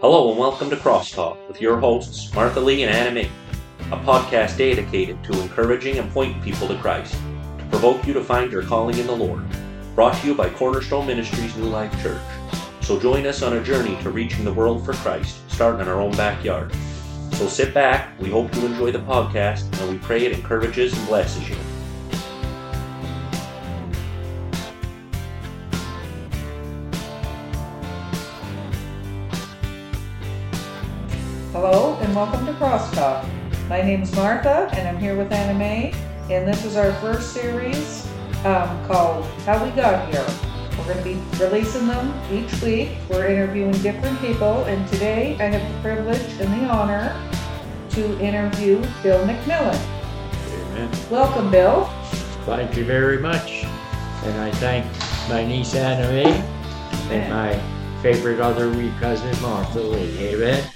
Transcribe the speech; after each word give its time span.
Hello 0.00 0.30
and 0.30 0.38
welcome 0.38 0.68
to 0.68 0.76
Crosstalk 0.76 1.48
with 1.48 1.62
your 1.62 1.78
hosts 1.78 2.34
Martha 2.34 2.60
Lee 2.60 2.82
and 2.82 2.94
Anna 2.94 3.12
May, 3.12 3.30
a 3.90 3.96
podcast 4.04 4.58
dedicated 4.58 5.24
to 5.24 5.40
encouraging 5.40 5.98
and 5.98 6.10
pointing 6.10 6.42
people 6.42 6.68
to 6.68 6.76
Christ, 6.78 7.14
to 7.58 7.64
provoke 7.70 8.06
you 8.06 8.12
to 8.12 8.22
find 8.22 8.52
your 8.52 8.62
calling 8.62 8.98
in 8.98 9.06
the 9.06 9.16
Lord. 9.16 9.42
Brought 9.94 10.20
to 10.20 10.26
you 10.26 10.34
by 10.34 10.50
Cornerstone 10.50 11.06
Ministries 11.06 11.56
New 11.56 11.70
Life 11.70 12.02
Church. 12.02 12.20
So 12.82 13.00
join 13.00 13.26
us 13.26 13.42
on 13.42 13.56
a 13.56 13.64
journey 13.64 13.96
to 14.02 14.10
reaching 14.10 14.44
the 14.44 14.52
world 14.52 14.84
for 14.84 14.92
Christ, 14.92 15.38
starting 15.50 15.80
in 15.80 15.88
our 15.88 16.02
own 16.02 16.12
backyard. 16.12 16.74
So 17.32 17.46
sit 17.46 17.72
back, 17.72 18.20
we 18.20 18.30
hope 18.30 18.54
you 18.54 18.66
enjoy 18.66 18.92
the 18.92 18.98
podcast, 18.98 19.62
and 19.80 19.90
we 19.90 19.98
pray 19.98 20.26
it 20.26 20.32
encourages 20.32 20.96
and 20.96 21.08
blesses 21.08 21.48
you. 21.48 21.56
My 33.76 33.82
name 33.82 34.00
is 34.00 34.16
Martha 34.16 34.70
and 34.72 34.88
I'm 34.88 34.96
here 34.96 35.14
with 35.14 35.30
Anna 35.30 35.52
Mae, 35.52 35.92
and 36.30 36.48
this 36.48 36.64
is 36.64 36.76
our 36.76 36.94
first 36.94 37.34
series 37.34 38.06
um, 38.46 38.86
called 38.86 39.26
How 39.44 39.62
We 39.62 39.70
Got 39.72 40.10
Here. 40.10 40.24
We're 40.78 40.94
going 40.94 40.96
to 40.96 41.04
be 41.04 41.44
releasing 41.44 41.86
them 41.86 42.18
each 42.32 42.62
week. 42.62 42.88
We're 43.10 43.26
interviewing 43.26 43.72
different 43.82 44.18
people, 44.20 44.64
and 44.64 44.88
today 44.88 45.36
I 45.38 45.50
have 45.50 45.74
the 45.74 45.80
privilege 45.82 46.22
and 46.40 46.50
the 46.54 46.70
honor 46.70 47.14
to 47.90 48.18
interview 48.18 48.80
Bill 49.02 49.22
McMillan. 49.26 49.78
Amen. 50.70 50.90
Welcome, 51.10 51.50
Bill. 51.50 51.84
Thank 52.46 52.78
you 52.78 52.84
very 52.86 53.18
much. 53.18 53.64
And 54.24 54.40
I 54.40 54.52
thank 54.52 54.86
my 55.28 55.46
niece 55.46 55.74
Anna 55.74 56.08
Mae 56.08 56.32
and 57.14 57.30
my 57.30 58.00
favorite 58.00 58.40
other 58.40 58.70
wee 58.70 58.90
cousin 59.00 59.38
Martha 59.42 59.82
Lee. 59.82 60.18
Amen. 60.28 60.66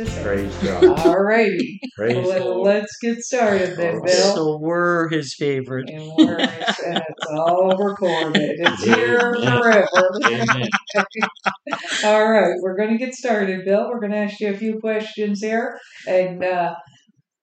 Good 0.00 0.06
to 0.06 0.12
say. 0.12 0.22
Praise 0.22 0.56
God. 0.62 0.98
All 1.00 1.20
righty. 1.20 1.78
Praise 1.94 2.26
Well, 2.26 2.54
Lord. 2.54 2.66
let's 2.66 2.96
get 3.02 3.18
started 3.18 3.76
then, 3.76 4.00
Bill. 4.02 4.34
So 4.34 4.58
we're 4.58 5.10
his 5.10 5.34
favorite. 5.34 5.90
And, 5.90 6.10
we're, 6.16 6.38
and 6.38 7.02
it's 7.06 7.26
all 7.30 7.76
recorded. 7.76 8.40
It's 8.60 8.84
here 8.84 9.34
forever. 9.34 9.88
All 12.04 12.30
right, 12.30 12.54
we're 12.62 12.76
going 12.76 12.90
to 12.90 12.98
get 12.98 13.14
started, 13.14 13.64
Bill. 13.64 13.88
We're 13.88 14.00
going 14.00 14.12
to 14.12 14.18
ask 14.18 14.40
you 14.40 14.48
a 14.48 14.56
few 14.56 14.78
questions 14.80 15.40
here. 15.40 15.78
And 16.06 16.42
uh, 16.42 16.74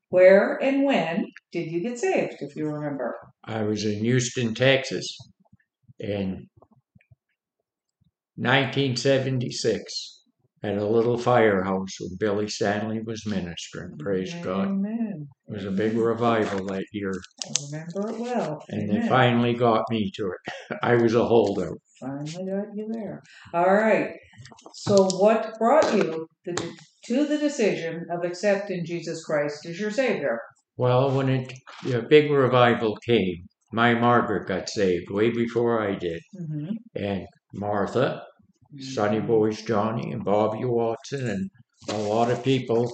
where 0.09 0.57
and 0.61 0.83
when 0.83 1.25
did 1.51 1.71
you 1.71 1.81
get 1.81 1.99
saved, 1.99 2.37
if 2.39 2.55
you 2.55 2.65
remember? 2.65 3.15
I 3.43 3.63
was 3.63 3.85
in 3.85 4.03
Houston, 4.03 4.55
Texas 4.55 5.15
in 5.99 6.47
1976 8.35 10.16
at 10.63 10.77
a 10.77 10.85
little 10.85 11.17
firehouse 11.17 11.95
where 11.99 12.09
Billy 12.19 12.47
Stanley 12.47 12.99
was 13.01 13.25
ministering. 13.25 13.97
Praise 13.99 14.33
God. 14.43 14.67
Amen. 14.67 15.27
It 15.47 15.53
was 15.53 15.65
a 15.65 15.71
big 15.71 15.95
revival 15.95 16.65
that 16.67 16.85
year. 16.91 17.13
I 17.45 17.51
remember 17.71 18.09
it 18.09 18.19
well. 18.19 18.63
And 18.69 18.89
Amen. 18.89 19.01
they 19.01 19.07
finally 19.07 19.53
got 19.53 19.83
me 19.89 20.11
to 20.15 20.31
it. 20.31 20.77
I 20.83 20.95
was 20.95 21.13
a 21.15 21.25
holdout. 21.25 21.77
Finally 21.99 22.45
got 22.51 22.75
you 22.75 22.87
there. 22.91 23.21
All 23.53 23.73
right. 23.73 24.09
So, 24.73 25.05
what 25.17 25.57
brought 25.57 25.93
you 25.93 26.27
to 26.45 27.25
the 27.25 27.37
decision 27.37 28.05
of 28.11 28.23
accepting 28.23 28.85
Jesus 28.85 29.23
Christ 29.23 29.65
as 29.65 29.79
your 29.79 29.91
Savior? 29.91 30.39
Well, 30.75 31.11
when 31.11 31.29
it 31.29 31.53
a 31.91 32.01
big 32.01 32.29
revival 32.29 32.95
came, 32.97 33.47
my 33.71 33.93
Margaret 33.93 34.47
got 34.47 34.69
saved 34.69 35.09
way 35.09 35.29
before 35.31 35.81
I 35.81 35.95
did, 35.95 36.21
Mm-hmm. 36.39 36.71
and 36.95 37.25
Martha, 37.53 38.21
Sonny 38.79 39.19
Boys 39.19 39.61
Johnny, 39.61 40.11
and 40.11 40.23
Bobby 40.23 40.65
Watson, 40.65 41.27
and 41.27 41.49
a 41.89 41.97
lot 41.97 42.31
of 42.31 42.43
people 42.43 42.91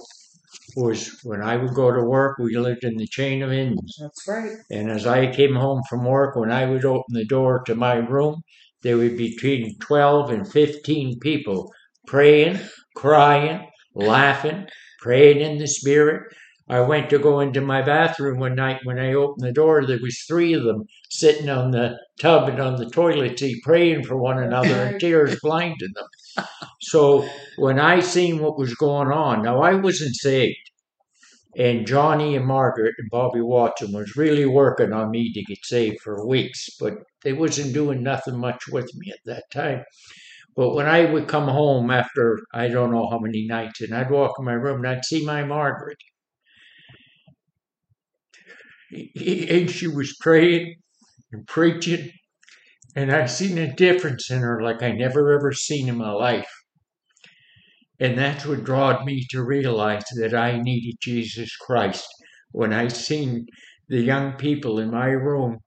was 0.76 1.18
when 1.24 1.42
I 1.42 1.56
would 1.56 1.74
go 1.74 1.90
to 1.92 2.02
work. 2.02 2.38
We 2.38 2.56
lived 2.56 2.84
in 2.84 2.96
the 2.96 3.06
chain 3.06 3.42
of 3.42 3.52
inns, 3.52 3.96
That's 4.00 4.28
right. 4.28 4.52
and 4.70 4.90
as 4.90 5.06
I 5.06 5.32
came 5.32 5.54
home 5.54 5.82
from 5.88 6.04
work, 6.04 6.36
when 6.36 6.50
I 6.50 6.66
would 6.66 6.84
open 6.84 7.14
the 7.14 7.24
door 7.24 7.62
to 7.66 7.74
my 7.74 7.94
room, 7.94 8.42
there 8.82 8.96
would 8.96 9.16
be 9.16 9.30
between 9.30 9.78
twelve 9.80 10.30
and 10.30 10.46
fifteen 10.50 11.18
people 11.20 11.72
praying, 12.06 12.58
crying, 12.96 13.66
laughing, 13.94 14.66
praying 15.00 15.40
in 15.40 15.58
the 15.58 15.66
spirit. 15.66 16.22
I 16.68 16.80
went 16.80 17.10
to 17.10 17.18
go 17.18 17.40
into 17.40 17.60
my 17.60 17.82
bathroom 17.82 18.38
one 18.38 18.54
night. 18.54 18.80
When 18.84 18.98
I 18.98 19.12
opened 19.12 19.46
the 19.46 19.52
door, 19.52 19.84
there 19.84 19.98
was 20.00 20.24
three 20.26 20.54
of 20.54 20.64
them 20.64 20.84
sitting 21.10 21.50
on 21.50 21.72
the 21.72 21.98
tub 22.18 22.48
and 22.48 22.58
on 22.58 22.76
the 22.76 22.88
toilet 22.88 23.38
seat 23.38 23.62
praying 23.62 24.04
for 24.04 24.16
one 24.16 24.38
another, 24.42 24.84
and 24.84 25.00
tears 25.00 25.38
blinded 25.42 25.92
them. 25.94 26.46
So 26.80 27.28
when 27.56 27.78
I 27.78 28.00
seen 28.00 28.38
what 28.40 28.58
was 28.58 28.74
going 28.74 29.08
on, 29.08 29.42
now 29.42 29.60
I 29.60 29.74
wasn't 29.74 30.14
saved, 30.16 30.56
and 31.56 31.86
Johnny 31.86 32.34
and 32.34 32.46
Margaret 32.46 32.94
and 32.98 33.10
Bobby 33.10 33.40
Watson 33.42 33.92
was 33.92 34.16
really 34.16 34.46
working 34.46 34.92
on 34.92 35.10
me 35.10 35.32
to 35.32 35.42
get 35.42 35.64
saved 35.64 36.00
for 36.02 36.26
weeks, 36.26 36.68
but 36.80 36.94
they 37.22 37.32
wasn't 37.32 37.74
doing 37.74 38.02
nothing 38.02 38.38
much 38.38 38.68
with 38.68 38.90
me 38.94 39.12
at 39.12 39.20
that 39.26 39.44
time. 39.52 39.84
But 40.56 40.74
when 40.74 40.86
I 40.86 41.04
would 41.04 41.28
come 41.28 41.48
home 41.48 41.90
after 41.90 42.38
I 42.54 42.68
don't 42.68 42.92
know 42.92 43.08
how 43.10 43.18
many 43.18 43.46
nights, 43.46 43.80
and 43.82 43.94
I'd 43.94 44.10
walk 44.10 44.36
in 44.38 44.44
my 44.44 44.52
room 44.54 44.78
and 44.78 44.88
I'd 44.88 45.04
see 45.04 45.24
my 45.24 45.44
Margaret. 45.44 45.98
And 48.94 49.70
she 49.70 49.88
was 49.88 50.16
praying 50.20 50.76
and 51.32 51.46
preaching, 51.46 52.10
and 52.94 53.10
I 53.10 53.26
seen 53.26 53.58
a 53.58 53.74
difference 53.74 54.30
in 54.30 54.40
her 54.40 54.62
like 54.62 54.82
I 54.82 54.92
never 54.92 55.32
ever 55.32 55.52
seen 55.52 55.88
in 55.88 55.96
my 55.96 56.12
life. 56.12 56.50
And 57.98 58.18
that's 58.18 58.46
what 58.46 58.64
drawed 58.64 59.04
me 59.04 59.26
to 59.30 59.42
realize 59.42 60.04
that 60.16 60.34
I 60.34 60.60
needed 60.60 60.96
Jesus 61.00 61.56
Christ. 61.56 62.06
When 62.52 62.72
I 62.72 62.88
seen 62.88 63.46
the 63.88 64.00
young 64.00 64.34
people 64.34 64.78
in 64.78 64.90
my 64.90 65.06
room 65.06 65.58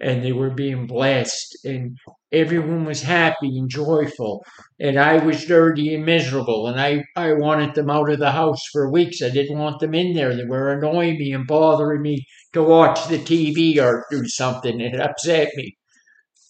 and 0.00 0.22
they 0.22 0.32
were 0.32 0.50
being 0.50 0.86
blessed 0.86 1.58
and 1.64 1.96
everyone 2.32 2.84
was 2.84 3.02
happy 3.02 3.56
and 3.58 3.68
joyful 3.68 4.44
and 4.80 4.98
I 4.98 5.24
was 5.24 5.44
dirty 5.44 5.94
and 5.94 6.04
miserable 6.04 6.66
and 6.66 6.80
I, 6.80 7.04
I 7.14 7.32
wanted 7.34 7.74
them 7.74 7.90
out 7.90 8.10
of 8.10 8.18
the 8.18 8.32
house 8.32 8.62
for 8.72 8.90
weeks. 8.90 9.22
I 9.22 9.30
didn't 9.30 9.58
want 9.58 9.80
them 9.80 9.94
in 9.94 10.14
there. 10.14 10.34
They 10.34 10.44
were 10.44 10.72
annoying 10.72 11.18
me 11.18 11.32
and 11.32 11.46
bothering 11.46 12.02
me 12.02 12.26
to 12.52 12.62
watch 12.62 13.06
the 13.08 13.18
TV 13.18 13.80
or 13.80 14.04
do 14.10 14.26
something. 14.26 14.80
It 14.80 15.00
upset 15.00 15.50
me. 15.54 15.76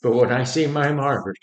But 0.03 0.15
when 0.15 0.32
I 0.32 0.44
see 0.44 0.66
my 0.66 0.92
Margaret, 0.92 1.36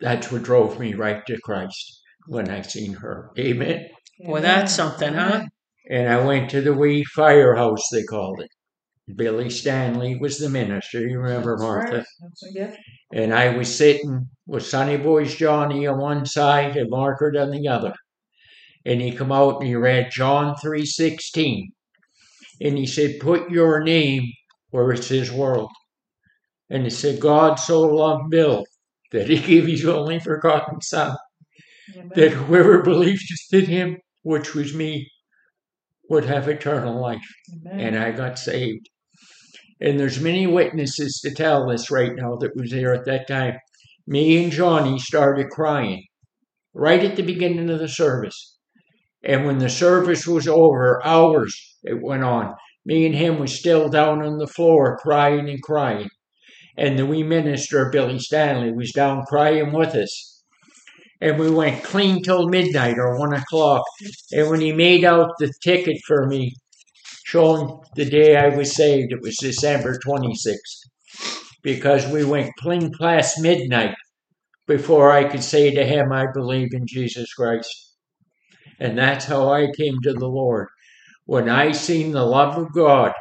that's 0.00 0.32
what 0.32 0.42
drove 0.42 0.78
me 0.80 0.94
right 0.94 1.24
to 1.26 1.38
Christ 1.42 2.00
when 2.26 2.50
I 2.50 2.62
seen 2.62 2.94
her. 2.94 3.30
Amen. 3.38 3.88
Well, 4.20 4.42
that's 4.42 4.72
something, 4.72 5.14
huh? 5.14 5.44
And 5.90 6.08
I 6.08 6.24
went 6.24 6.50
to 6.50 6.60
the 6.60 6.74
wee 6.74 7.04
firehouse, 7.04 7.88
they 7.90 8.04
called 8.04 8.40
it. 8.40 8.50
Billy 9.16 9.50
Stanley 9.50 10.16
was 10.16 10.38
the 10.38 10.48
minister. 10.48 11.00
You 11.00 11.18
remember 11.18 11.56
That's 11.56 11.62
Martha? 11.62 11.96
right. 11.96 12.06
That's 12.20 12.42
a 12.44 12.52
gift. 12.52 12.78
And 13.12 13.34
I 13.34 13.56
was 13.56 13.74
sitting 13.74 14.28
with 14.46 14.64
Sonny 14.64 14.96
Boys 14.96 15.34
Johnny 15.34 15.86
on 15.86 15.98
one 15.98 16.24
side 16.24 16.76
and 16.76 16.88
Margaret 16.88 17.36
on 17.36 17.50
the 17.50 17.68
other. 17.68 17.94
And 18.84 19.00
he 19.00 19.12
come 19.12 19.32
out 19.32 19.58
and 19.58 19.66
he 19.66 19.74
read 19.74 20.10
John 20.10 20.54
3.16. 20.56 21.66
And 22.60 22.78
he 22.78 22.86
said, 22.86 23.20
put 23.20 23.50
your 23.50 23.82
name 23.82 24.24
where 24.70 24.92
it 24.92 25.02
says 25.04 25.30
world. 25.30 25.70
And 26.70 26.84
he 26.84 26.90
said, 26.90 27.20
God 27.20 27.56
so 27.56 27.82
loved 27.82 28.30
Bill 28.30 28.64
that 29.10 29.28
he 29.28 29.38
gave 29.40 29.66
his 29.66 29.84
only 29.84 30.20
forgotten 30.20 30.80
son, 30.80 31.16
Amen. 31.94 32.10
that 32.14 32.32
whoever 32.32 32.82
believes 32.82 33.24
in 33.52 33.66
him, 33.66 33.98
which 34.22 34.54
was 34.54 34.74
me, 34.74 35.10
would 36.08 36.24
have 36.24 36.48
eternal 36.48 37.00
life 37.00 37.26
Amen. 37.52 37.80
and 37.80 37.98
I 37.98 38.12
got 38.12 38.38
saved. 38.38 38.88
And 39.82 39.98
there's 39.98 40.20
many 40.20 40.46
witnesses 40.46 41.20
to 41.24 41.34
tell 41.34 41.66
this 41.66 41.90
right 41.90 42.14
now 42.14 42.36
that 42.36 42.54
was 42.54 42.70
there 42.70 42.94
at 42.94 43.04
that 43.06 43.26
time. 43.26 43.56
Me 44.06 44.40
and 44.42 44.52
Johnny 44.52 45.00
started 45.00 45.50
crying 45.50 46.04
right 46.72 47.02
at 47.02 47.16
the 47.16 47.24
beginning 47.24 47.68
of 47.68 47.80
the 47.80 47.88
service. 47.88 48.58
And 49.24 49.44
when 49.44 49.58
the 49.58 49.68
service 49.68 50.24
was 50.24 50.46
over, 50.46 51.04
hours 51.04 51.78
it 51.82 52.00
went 52.00 52.22
on. 52.22 52.54
Me 52.84 53.06
and 53.06 53.14
him 53.14 53.40
was 53.40 53.58
still 53.58 53.88
down 53.88 54.22
on 54.22 54.38
the 54.38 54.46
floor 54.46 54.98
crying 54.98 55.48
and 55.48 55.60
crying. 55.60 56.08
And 56.76 56.96
the 56.96 57.06
wee 57.06 57.24
minister, 57.24 57.90
Billy 57.90 58.20
Stanley, 58.20 58.72
was 58.72 58.92
down 58.92 59.24
crying 59.24 59.72
with 59.72 59.96
us. 59.96 60.44
And 61.20 61.40
we 61.40 61.50
went 61.50 61.82
clean 61.82 62.22
till 62.22 62.48
midnight 62.48 62.98
or 62.98 63.18
one 63.18 63.34
o'clock. 63.34 63.82
And 64.30 64.48
when 64.48 64.60
he 64.60 64.72
made 64.72 65.04
out 65.04 65.32
the 65.38 65.52
ticket 65.62 65.98
for 66.06 66.26
me, 66.28 66.54
showing 67.32 67.80
the 67.96 68.04
day 68.04 68.36
I 68.36 68.48
was 68.54 68.76
saved. 68.76 69.10
It 69.10 69.22
was 69.22 69.38
December 69.38 69.98
26th 70.06 70.82
because 71.62 72.06
we 72.06 72.24
went 72.24 72.52
clean 72.58 72.92
past 73.00 73.40
midnight 73.40 73.94
before 74.66 75.10
I 75.10 75.24
could 75.24 75.42
say 75.42 75.74
to 75.74 75.82
him, 75.82 76.12
I 76.12 76.26
believe 76.30 76.74
in 76.74 76.86
Jesus 76.86 77.32
Christ. 77.32 77.94
And 78.78 78.98
that's 78.98 79.24
how 79.24 79.50
I 79.50 79.68
came 79.74 79.94
to 80.02 80.12
the 80.12 80.28
Lord. 80.28 80.68
When 81.24 81.48
I 81.48 81.72
seen 81.72 82.12
the 82.12 82.26
love 82.26 82.58
of 82.58 82.74
God 82.74 83.12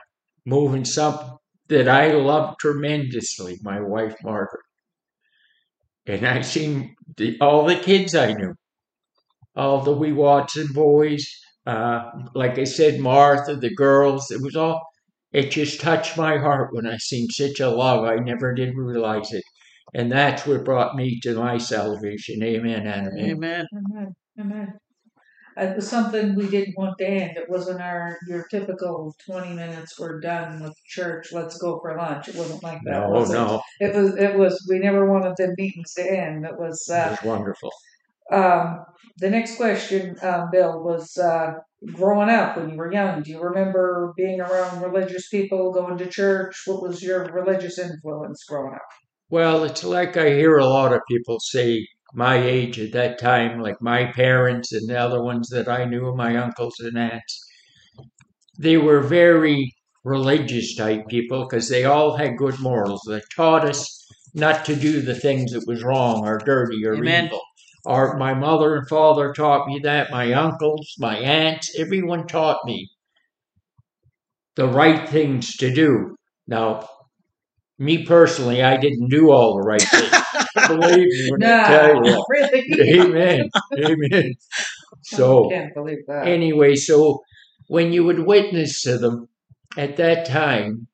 moving 0.46 0.84
something 0.84 1.38
that 1.70 1.88
I 1.88 2.12
loved 2.12 2.60
tremendously, 2.60 3.60
my 3.62 3.80
wife 3.80 4.16
Margaret. 4.24 4.66
And 6.06 6.28
I 6.28 6.42
seen 6.42 6.96
the, 7.16 7.38
all 7.40 7.66
the 7.66 7.78
kids 7.78 8.14
I 8.14 8.34
knew, 8.34 8.56
all 9.56 9.82
the 9.82 9.94
wee 9.94 10.12
Watson 10.12 10.68
boys, 10.74 11.26
uh, 11.66 12.12
like 12.34 12.58
I 12.58 12.64
said, 12.64 13.00
Martha, 13.00 13.56
the 13.56 13.74
girls. 13.74 14.32
It 14.32 14.42
was 14.42 14.56
all. 14.56 14.82
It 15.32 15.52
just 15.52 15.80
touched 15.80 16.18
my 16.18 16.38
heart 16.38 16.74
when 16.74 16.86
I 16.86 16.98
seen 16.98 17.28
such 17.30 17.60
a 17.62 17.70
love. 17.70 18.04
I 18.04 18.16
never 18.16 18.54
did 18.54 18.76
realize 18.76 19.32
it, 19.32 19.44
and 19.94 20.12
that's 20.12 20.46
what 20.46 20.66
brought 20.66 20.96
me 20.96 21.20
to 21.22 21.36
my 21.36 21.58
salvation. 21.58 22.44
Amen. 22.44 22.88
Amen. 22.88 23.18
Amen. 23.18 23.68
Amen. 23.74 24.14
Amen. 24.40 24.74
It 25.58 25.76
was 25.76 25.90
something 25.90 26.36
we 26.36 26.50
didn't 26.50 26.76
want 26.78 26.98
to 27.00 27.06
end. 27.08 27.38
It 27.38 27.50
wasn't 27.50 27.82
our 27.82 28.18
your 28.28 28.46
typical 28.50 29.14
twenty 29.26 29.54
minutes. 29.54 30.00
We're 30.00 30.20
done 30.20 30.64
with 30.64 30.74
church. 30.88 31.34
Let's 31.34 31.58
go 31.58 31.80
for 31.82 31.96
lunch. 31.98 32.30
It 32.30 32.36
wasn't 32.36 32.64
like 32.64 32.80
that. 32.86 32.92
No, 32.92 33.10
was 33.10 33.32
no, 33.32 33.62
It 33.80 33.94
was. 33.96 34.16
It 34.16 34.38
was. 34.38 34.66
We 34.70 34.80
never 34.80 35.12
wanted 35.12 35.34
the 35.38 35.54
meetings 35.58 35.94
to 35.96 36.10
end. 36.10 36.46
It 36.46 36.58
was. 36.58 36.88
it 36.90 36.94
Uh, 36.94 37.10
was 37.12 37.24
wonderful. 37.24 37.72
Um, 38.32 38.86
the 39.18 39.30
next 39.30 39.58
question, 39.58 40.16
um, 40.22 40.50
Bill, 40.52 40.84
was 40.84 41.18
uh, 41.18 41.54
growing 41.94 42.30
up 42.30 42.58
when 42.58 42.70
you 42.70 42.78
were 42.78 42.92
young. 42.92 43.22
Do 43.24 43.32
you 43.32 43.42
remember 43.42 44.14
being 44.16 44.40
around 44.40 44.82
religious 44.82 45.30
people, 45.30 45.74
going 45.74 45.98
to 45.98 46.08
church? 46.08 46.62
What 46.66 46.82
was 46.82 47.02
your 47.04 47.26
religious 47.26 47.78
influence 47.78 48.44
growing 48.48 48.74
up? 48.74 48.82
Well, 49.30 49.64
it's 49.64 49.84
like 49.84 50.18
I 50.18 50.30
hear 50.30 50.58
a 50.58 50.66
lot 50.66 50.94
of 50.94 51.02
people 51.10 51.40
say 51.40 51.88
my 52.14 52.38
age 52.38 52.80
at 52.80 52.92
that 52.94 53.20
time, 53.20 53.62
like 53.62 53.82
my 53.82 54.12
parents 54.12 54.74
and 54.74 54.90
the 54.90 55.00
other 55.00 55.24
ones 55.24 55.50
that 55.50 55.70
I 55.70 55.86
knew, 55.86 56.14
my 56.16 56.36
uncles 56.36 56.76
and 56.80 56.98
aunts. 56.98 57.40
They 58.58 58.78
were 58.78 59.02
very 59.02 59.74
religious 60.04 60.76
type 60.76 61.08
people 61.08 61.44
because 61.44 61.70
they 61.70 61.86
all 61.86 62.18
had 62.18 62.38
good 62.38 62.60
morals. 62.60 63.02
They 63.08 63.22
taught 63.36 63.66
us 63.66 64.06
not 64.34 64.66
to 64.66 64.76
do 64.76 65.02
the 65.02 65.16
things 65.16 65.52
that 65.52 65.64
was 65.68 65.84
wrong 65.84 66.26
or 66.26 66.38
dirty 66.40 66.86
or 66.86 66.96
Amen. 66.96 67.26
evil. 67.26 67.42
Our, 67.86 68.18
my 68.18 68.34
mother 68.34 68.76
and 68.76 68.88
father 68.88 69.34
taught 69.34 69.68
me 69.68 69.80
that. 69.84 70.12
My 70.12 70.34
uncles, 70.34 70.94
my 71.00 71.18
aunts, 71.18 71.78
everyone 71.80 72.28
taught 72.28 72.64
me 72.66 72.90
the 74.56 74.68
right 74.68 75.08
things 75.10 75.56
to 75.58 75.74
do. 75.74 76.16
Now, 76.48 76.88
me 77.80 78.06
personally, 78.06 78.62
I 78.62 78.78
didn't 78.78 79.10
do 79.10 79.32
all 79.32 79.56
the 79.56 79.64
right 79.64 79.82
things. 79.82 80.14
Believe 80.68 81.08
me 81.08 81.28
when 81.32 81.44
I 81.44 81.64
tell 81.66 82.06
you. 82.06 82.26
really? 82.30 83.04
Amen. 83.04 83.50
Amen. 83.78 84.34
So, 85.04 85.50
I 85.50 85.56
can't 85.56 85.74
believe 85.74 86.06
that. 86.08 86.28
anyway, 86.28 86.76
so 86.76 87.24
when 87.68 87.92
you 87.92 88.04
would 88.04 88.20
witness 88.20 88.84
to 88.84 89.00
them 89.00 89.28
at 89.76 89.98
that 89.98 90.26
time, 90.26 90.88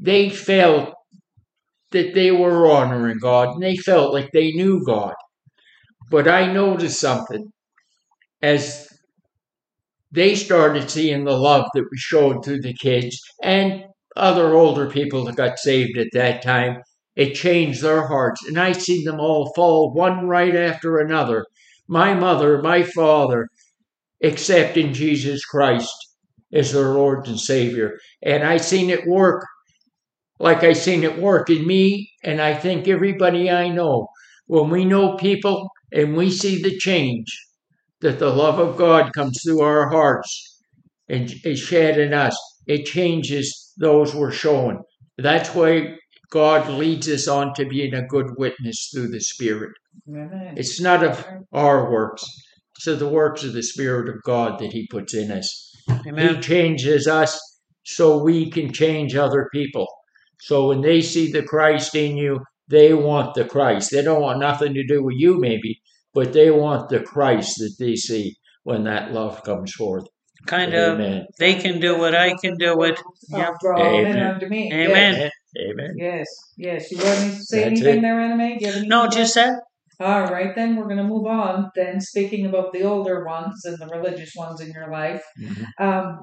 they 0.00 0.30
felt 0.30 0.94
that 1.92 2.12
they 2.14 2.32
were 2.32 2.70
honoring 2.70 3.18
God 3.18 3.50
and 3.54 3.62
they 3.62 3.76
felt 3.76 4.12
like 4.12 4.32
they 4.32 4.50
knew 4.52 4.84
God. 4.84 5.14
But 6.10 6.28
I 6.28 6.52
noticed 6.52 7.00
something 7.00 7.52
as 8.42 8.88
they 10.12 10.34
started 10.34 10.90
seeing 10.90 11.24
the 11.24 11.38
love 11.38 11.66
that 11.72 11.86
was 11.90 12.00
showed 12.00 12.42
to 12.42 12.60
the 12.60 12.74
kids 12.74 13.20
and 13.42 13.84
other 14.16 14.54
older 14.54 14.90
people 14.90 15.24
that 15.24 15.36
got 15.36 15.58
saved 15.58 15.96
at 15.98 16.08
that 16.12 16.42
time. 16.42 16.82
It 17.14 17.34
changed 17.34 17.82
their 17.82 18.06
hearts, 18.06 18.44
and 18.46 18.58
I 18.58 18.72
seen 18.72 19.04
them 19.04 19.20
all 19.20 19.52
fall 19.54 19.92
one 19.92 20.26
right 20.26 20.54
after 20.54 20.98
another. 20.98 21.46
My 21.88 22.14
mother, 22.14 22.60
my 22.60 22.82
father, 22.82 23.48
accepting 24.22 24.92
Jesus 24.92 25.44
Christ 25.44 25.94
as 26.52 26.72
their 26.72 26.88
Lord 26.88 27.26
and 27.28 27.38
Savior. 27.38 27.98
And 28.22 28.42
I 28.42 28.56
seen 28.56 28.90
it 28.90 29.06
work 29.06 29.46
like 30.40 30.64
I 30.64 30.72
seen 30.72 31.04
it 31.04 31.18
work 31.20 31.50
in 31.50 31.66
me, 31.66 32.10
and 32.24 32.40
I 32.40 32.54
think 32.54 32.88
everybody 32.88 33.50
I 33.50 33.68
know. 33.68 34.08
When 34.46 34.70
we 34.70 34.84
know 34.84 35.16
people 35.16 35.70
and 35.92 36.16
we 36.16 36.30
see 36.30 36.62
the 36.62 36.76
change, 36.78 37.26
that 38.00 38.18
the 38.18 38.30
love 38.30 38.58
of 38.58 38.76
God 38.76 39.12
comes 39.12 39.40
through 39.42 39.60
our 39.60 39.90
hearts 39.90 40.62
and 41.08 41.32
is 41.44 41.58
shed 41.58 41.98
in 41.98 42.14
us, 42.14 42.36
it 42.66 42.86
changes 42.86 43.72
those 43.78 44.14
we're 44.14 44.30
showing. 44.30 44.80
That's 45.18 45.54
why 45.54 45.96
God 46.30 46.68
leads 46.68 47.08
us 47.08 47.28
on 47.28 47.52
to 47.54 47.66
being 47.66 47.92
a 47.92 48.06
good 48.06 48.28
witness 48.38 48.90
through 48.92 49.08
the 49.08 49.20
Spirit. 49.20 49.72
Amen. 50.08 50.54
It's 50.56 50.80
not 50.80 51.04
of 51.04 51.26
our 51.52 51.90
works, 51.90 52.24
it's 52.76 52.86
of 52.86 53.00
the 53.00 53.08
works 53.08 53.44
of 53.44 53.52
the 53.52 53.62
Spirit 53.62 54.08
of 54.08 54.22
God 54.22 54.58
that 54.60 54.72
He 54.72 54.86
puts 54.86 55.14
in 55.14 55.30
us. 55.30 55.74
Amen. 56.06 56.36
He 56.36 56.40
changes 56.40 57.06
us 57.06 57.38
so 57.84 58.22
we 58.22 58.50
can 58.50 58.72
change 58.72 59.16
other 59.16 59.48
people. 59.52 59.86
So 60.40 60.68
when 60.68 60.80
they 60.80 61.02
see 61.02 61.30
the 61.30 61.42
Christ 61.42 61.94
in 61.94 62.16
you, 62.16 62.40
they 62.68 62.94
want 62.94 63.34
the 63.34 63.44
Christ. 63.44 63.90
They 63.90 64.02
don't 64.02 64.22
want 64.22 64.38
nothing 64.38 64.72
to 64.74 64.86
do 64.86 65.02
with 65.02 65.16
you, 65.18 65.38
maybe, 65.38 65.79
but 66.14 66.32
they 66.32 66.50
want 66.50 66.88
the 66.88 67.00
Christ 67.00 67.56
that 67.58 67.74
they 67.78 67.96
see 67.96 68.36
when 68.64 68.84
that 68.84 69.12
love 69.12 69.42
comes 69.44 69.72
forth. 69.72 70.04
Kind 70.46 70.72
of. 70.74 70.98
They 71.38 71.54
can 71.54 71.80
do 71.80 72.04
it. 72.04 72.14
I 72.14 72.34
can 72.42 72.56
do 72.56 72.82
it. 72.84 72.98
Yep. 73.28 73.54
Draw 73.60 73.76
men 73.78 74.06
Amen. 74.06 74.26
unto 74.34 74.48
me. 74.48 74.72
Amen. 74.72 75.30
Amen. 75.58 75.94
Yes, 75.96 76.26
yes. 76.56 76.90
You 76.90 76.98
want 76.98 77.20
me 77.22 77.30
to 77.30 77.42
say 77.44 77.58
That's 77.60 77.66
anything 77.72 77.98
it. 77.98 78.02
there, 78.02 78.20
Anna 78.20 78.36
Mae? 78.36 78.56
Do 78.56 78.60
you 78.60 78.66
have 78.66 78.74
anything 78.76 78.88
No, 78.88 79.08
to 79.08 79.16
just 79.16 79.34
say? 79.34 79.46
that. 79.46 79.60
All 80.00 80.22
right, 80.32 80.54
then 80.54 80.76
we're 80.76 80.84
going 80.84 80.96
to 80.96 81.04
move 81.04 81.26
on. 81.26 81.70
Then, 81.74 82.00
speaking 82.00 82.46
about 82.46 82.72
the 82.72 82.84
older 82.84 83.22
ones 83.24 83.60
and 83.66 83.76
the 83.78 83.86
religious 83.94 84.32
ones 84.34 84.60
in 84.62 84.70
your 84.70 84.90
life, 84.90 85.22
Mhm. 85.38 85.66
um, 85.78 86.20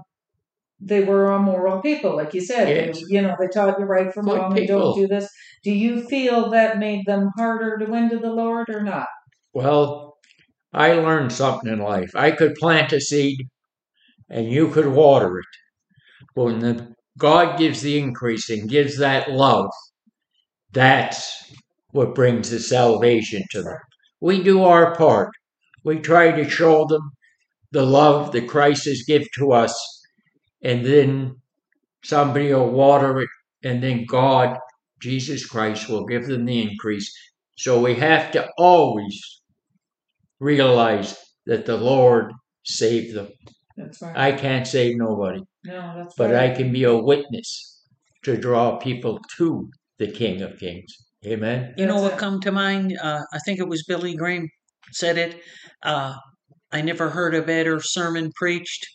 they 0.79 1.03
were 1.03 1.31
immoral 1.33 1.81
people, 1.81 2.15
like 2.15 2.33
you 2.33 2.41
said. 2.41 2.67
They- 2.67 2.99
you 3.09 3.21
know, 3.21 3.35
they 3.39 3.47
taught 3.47 3.77
you 3.79 3.85
right 3.85 4.11
from 4.11 4.25
Good 4.25 4.37
wrong 4.39 4.57
and 4.57 4.67
don't 4.67 4.95
do 4.97 5.07
this. 5.07 5.29
Do 5.63 5.71
you 5.71 6.01
feel 6.07 6.49
that 6.51 6.79
made 6.79 7.05
them 7.05 7.29
harder 7.37 7.77
to 7.77 7.85
win 7.85 8.09
to 8.09 8.17
the 8.17 8.31
Lord 8.31 8.67
or 8.69 8.81
not? 8.81 9.07
Well, 9.57 10.19
I 10.71 10.93
learned 10.93 11.31
something 11.31 11.73
in 11.73 11.79
life. 11.79 12.11
I 12.13 12.29
could 12.29 12.53
plant 12.53 12.93
a 12.93 13.01
seed 13.01 13.39
and 14.29 14.51
you 14.51 14.69
could 14.69 14.85
water 14.85 15.39
it. 15.39 15.45
But 16.35 16.43
when 16.43 16.59
the, 16.59 16.93
God 17.17 17.57
gives 17.57 17.81
the 17.81 17.97
increase 17.97 18.51
and 18.51 18.69
gives 18.69 18.99
that 18.99 19.31
love, 19.31 19.71
that's 20.73 21.51
what 21.89 22.13
brings 22.13 22.51
the 22.51 22.59
salvation 22.59 23.41
to 23.49 23.63
them. 23.63 23.79
We 24.21 24.43
do 24.43 24.63
our 24.63 24.95
part. 24.95 25.31
We 25.83 25.97
try 26.01 26.33
to 26.33 26.47
show 26.47 26.85
them 26.85 27.09
the 27.71 27.83
love 27.83 28.33
that 28.33 28.47
Christ 28.47 28.85
has 28.85 29.05
given 29.07 29.27
to 29.39 29.53
us, 29.53 29.73
and 30.61 30.85
then 30.85 31.33
somebody 32.03 32.53
will 32.53 32.69
water 32.69 33.21
it, 33.21 33.29
and 33.63 33.81
then 33.81 34.05
God, 34.05 34.59
Jesus 35.01 35.47
Christ, 35.47 35.89
will 35.89 36.05
give 36.05 36.27
them 36.27 36.45
the 36.45 36.61
increase. 36.61 37.11
So 37.57 37.81
we 37.81 37.95
have 37.95 38.31
to 38.33 38.47
always 38.59 39.19
realize 40.39 41.15
that 41.45 41.65
the 41.65 41.77
Lord 41.77 42.31
saved 42.63 43.15
them. 43.15 43.29
That's 43.75 44.01
right. 44.01 44.17
I 44.17 44.31
can't 44.31 44.65
save 44.65 44.97
nobody, 44.97 45.41
no, 45.63 45.93
that's 45.95 46.15
but 46.15 46.31
right. 46.31 46.51
I 46.51 46.55
can 46.55 46.71
be 46.71 46.83
a 46.83 46.97
witness 46.97 47.83
to 48.23 48.35
draw 48.35 48.77
people 48.77 49.19
to 49.37 49.69
the 49.99 50.11
King 50.11 50.41
of 50.41 50.57
Kings. 50.59 50.91
Amen. 51.25 51.73
You 51.77 51.85
know 51.85 52.01
what 52.01 52.17
come 52.17 52.39
to 52.41 52.51
mind? 52.51 52.97
Uh, 53.01 53.21
I 53.33 53.39
think 53.39 53.59
it 53.59 53.67
was 53.67 53.83
Billy 53.83 54.15
Graham 54.15 54.47
said 54.91 55.17
it. 55.17 55.41
Uh, 55.83 56.15
I 56.71 56.81
never 56.81 57.09
heard 57.09 57.35
a 57.35 57.41
better 57.41 57.79
sermon 57.79 58.31
preached 58.35 58.85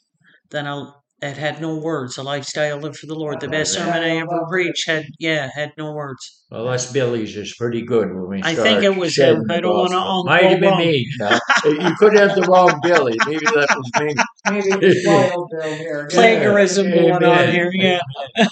than 0.50 0.66
a 0.66 0.92
that 1.22 1.38
had 1.38 1.60
no 1.60 1.76
words. 1.76 2.18
A 2.18 2.22
lifestyle 2.22 2.78
lived 2.78 2.96
for 2.96 3.06
the 3.06 3.14
Lord. 3.14 3.40
The 3.40 3.48
best 3.48 3.78
Yeah, 3.78 3.84
sermon 3.84 4.02
I 4.02 4.16
I 4.16 4.16
ever 4.18 4.44
preached 4.50 4.88
had 4.88 5.04
yeah 5.18 5.48
had 5.54 5.72
no 5.78 5.92
words. 5.92 6.42
Well, 6.50 6.68
us 6.68 6.92
Billy's 6.92 7.36
is 7.36 7.54
pretty 7.54 7.82
good 7.82 8.08
when 8.08 8.28
we 8.28 8.42
I 8.42 8.54
think 8.54 8.82
it 8.82 8.96
was 8.96 9.12
shedding 9.12 9.42
him. 9.42 9.50
I 9.50 9.60
don't 9.60 9.74
wanna 9.74 9.90
gospel. 9.90 10.10
all 10.10 10.24
Might 10.24 10.50
have 10.50 10.60
been 10.60 10.76
me. 10.76 11.06
Now, 11.18 11.38
you 11.64 11.94
could 11.98 12.14
have 12.14 12.34
the 12.34 12.42
wrong 12.42 12.80
Billy. 12.82 13.16
Maybe 13.26 13.46
that 13.46 13.68
was 13.70 13.90
me. 14.00 14.14
Maybe 14.50 14.86
it's 14.86 15.06
wild 15.06 15.48
Bill 15.50 15.74
here. 15.76 16.08
Plagiarism 16.10 16.90
going 16.90 17.12
on 17.12 17.22
Amen. 17.22 17.52
here. 17.52 17.70
Yeah. 17.72 18.00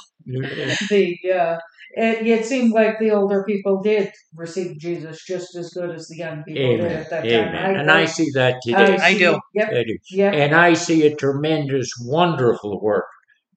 the 0.88 1.16
uh, 1.34 1.58
it, 1.96 2.26
it 2.26 2.46
seemed 2.46 2.72
like 2.72 2.98
the 2.98 3.10
older 3.10 3.44
people 3.44 3.82
did 3.82 4.12
receive 4.34 4.78
Jesus 4.78 5.24
just 5.24 5.56
as 5.56 5.70
good 5.70 5.90
as 5.90 6.08
the 6.08 6.16
young 6.16 6.42
people 6.44 6.76
did 6.76 6.80
Amen. 6.80 6.96
at 6.96 7.10
that 7.10 7.26
Amen. 7.26 7.52
time. 7.52 7.76
And 7.76 7.90
I 7.90 8.04
see 8.04 8.30
that 8.34 8.60
today. 8.62 8.96
I 8.96 9.12
see- 9.12 9.18
do. 9.18 9.38
Yep. 9.54 9.68
I 9.70 9.84
do. 9.84 9.96
Yep. 10.12 10.34
And 10.34 10.54
I 10.54 10.72
see 10.74 11.06
a 11.06 11.14
tremendous, 11.14 11.90
wonderful 12.04 12.80
work 12.80 13.06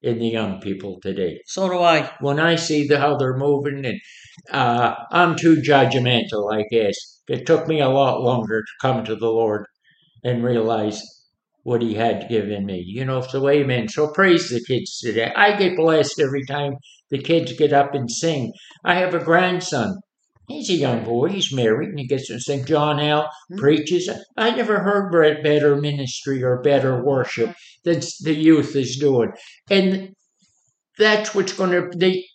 in 0.01 0.19
the 0.19 0.27
young 0.27 0.59
people 0.59 0.99
today. 1.01 1.39
So 1.45 1.69
do 1.69 1.79
I. 1.79 2.11
When 2.19 2.39
I 2.39 2.55
see 2.55 2.87
the, 2.87 2.99
how 2.99 3.17
they're 3.17 3.37
moving, 3.37 3.85
and 3.85 3.99
uh, 4.51 4.95
I'm 5.11 5.35
too 5.35 5.57
judgmental, 5.57 6.53
I 6.53 6.63
guess. 6.69 7.21
It 7.27 7.45
took 7.45 7.67
me 7.67 7.79
a 7.79 7.89
lot 7.89 8.21
longer 8.21 8.61
to 8.61 8.71
come 8.81 9.05
to 9.05 9.15
the 9.15 9.29
Lord 9.29 9.65
and 10.23 10.43
realize 10.43 11.01
what 11.63 11.81
He 11.81 11.93
had 11.93 12.27
given 12.27 12.65
me. 12.65 12.83
You 12.85 13.05
know, 13.05 13.21
so 13.21 13.47
amen. 13.47 13.87
So 13.87 14.07
praise 14.11 14.49
the 14.49 14.61
kids 14.67 14.99
today. 14.99 15.31
I 15.35 15.55
get 15.55 15.77
blessed 15.77 16.19
every 16.19 16.45
time 16.45 16.73
the 17.13 17.19
kids 17.19 17.53
get 17.53 17.71
up 17.71 17.93
and 17.93 18.09
sing. 18.09 18.51
I 18.83 18.95
have 18.95 19.13
a 19.13 19.23
grandson. 19.23 19.99
He's 20.47 20.69
a 20.71 20.73
young 20.73 21.03
boy. 21.03 21.29
He's 21.29 21.53
married, 21.53 21.89
and 21.89 21.99
he 21.99 22.07
gets 22.07 22.27
to 22.27 22.39
sing. 22.39 22.65
John 22.65 22.99
L. 22.99 23.29
Hmm. 23.49 23.57
preaches. 23.59 24.09
I 24.35 24.49
never 24.49 24.79
heard 24.79 25.11
better 25.43 25.75
ministry 25.75 26.43
or 26.43 26.59
better 26.61 27.03
worship 27.03 27.55
than 27.83 28.01
the 28.23 28.33
youth 28.33 28.75
is 28.75 28.97
doing, 28.97 29.31
and 29.69 30.15
that's 30.97 31.35
what's 31.35 31.53
going 31.53 31.69
to. 31.69 31.95
They 31.95 32.25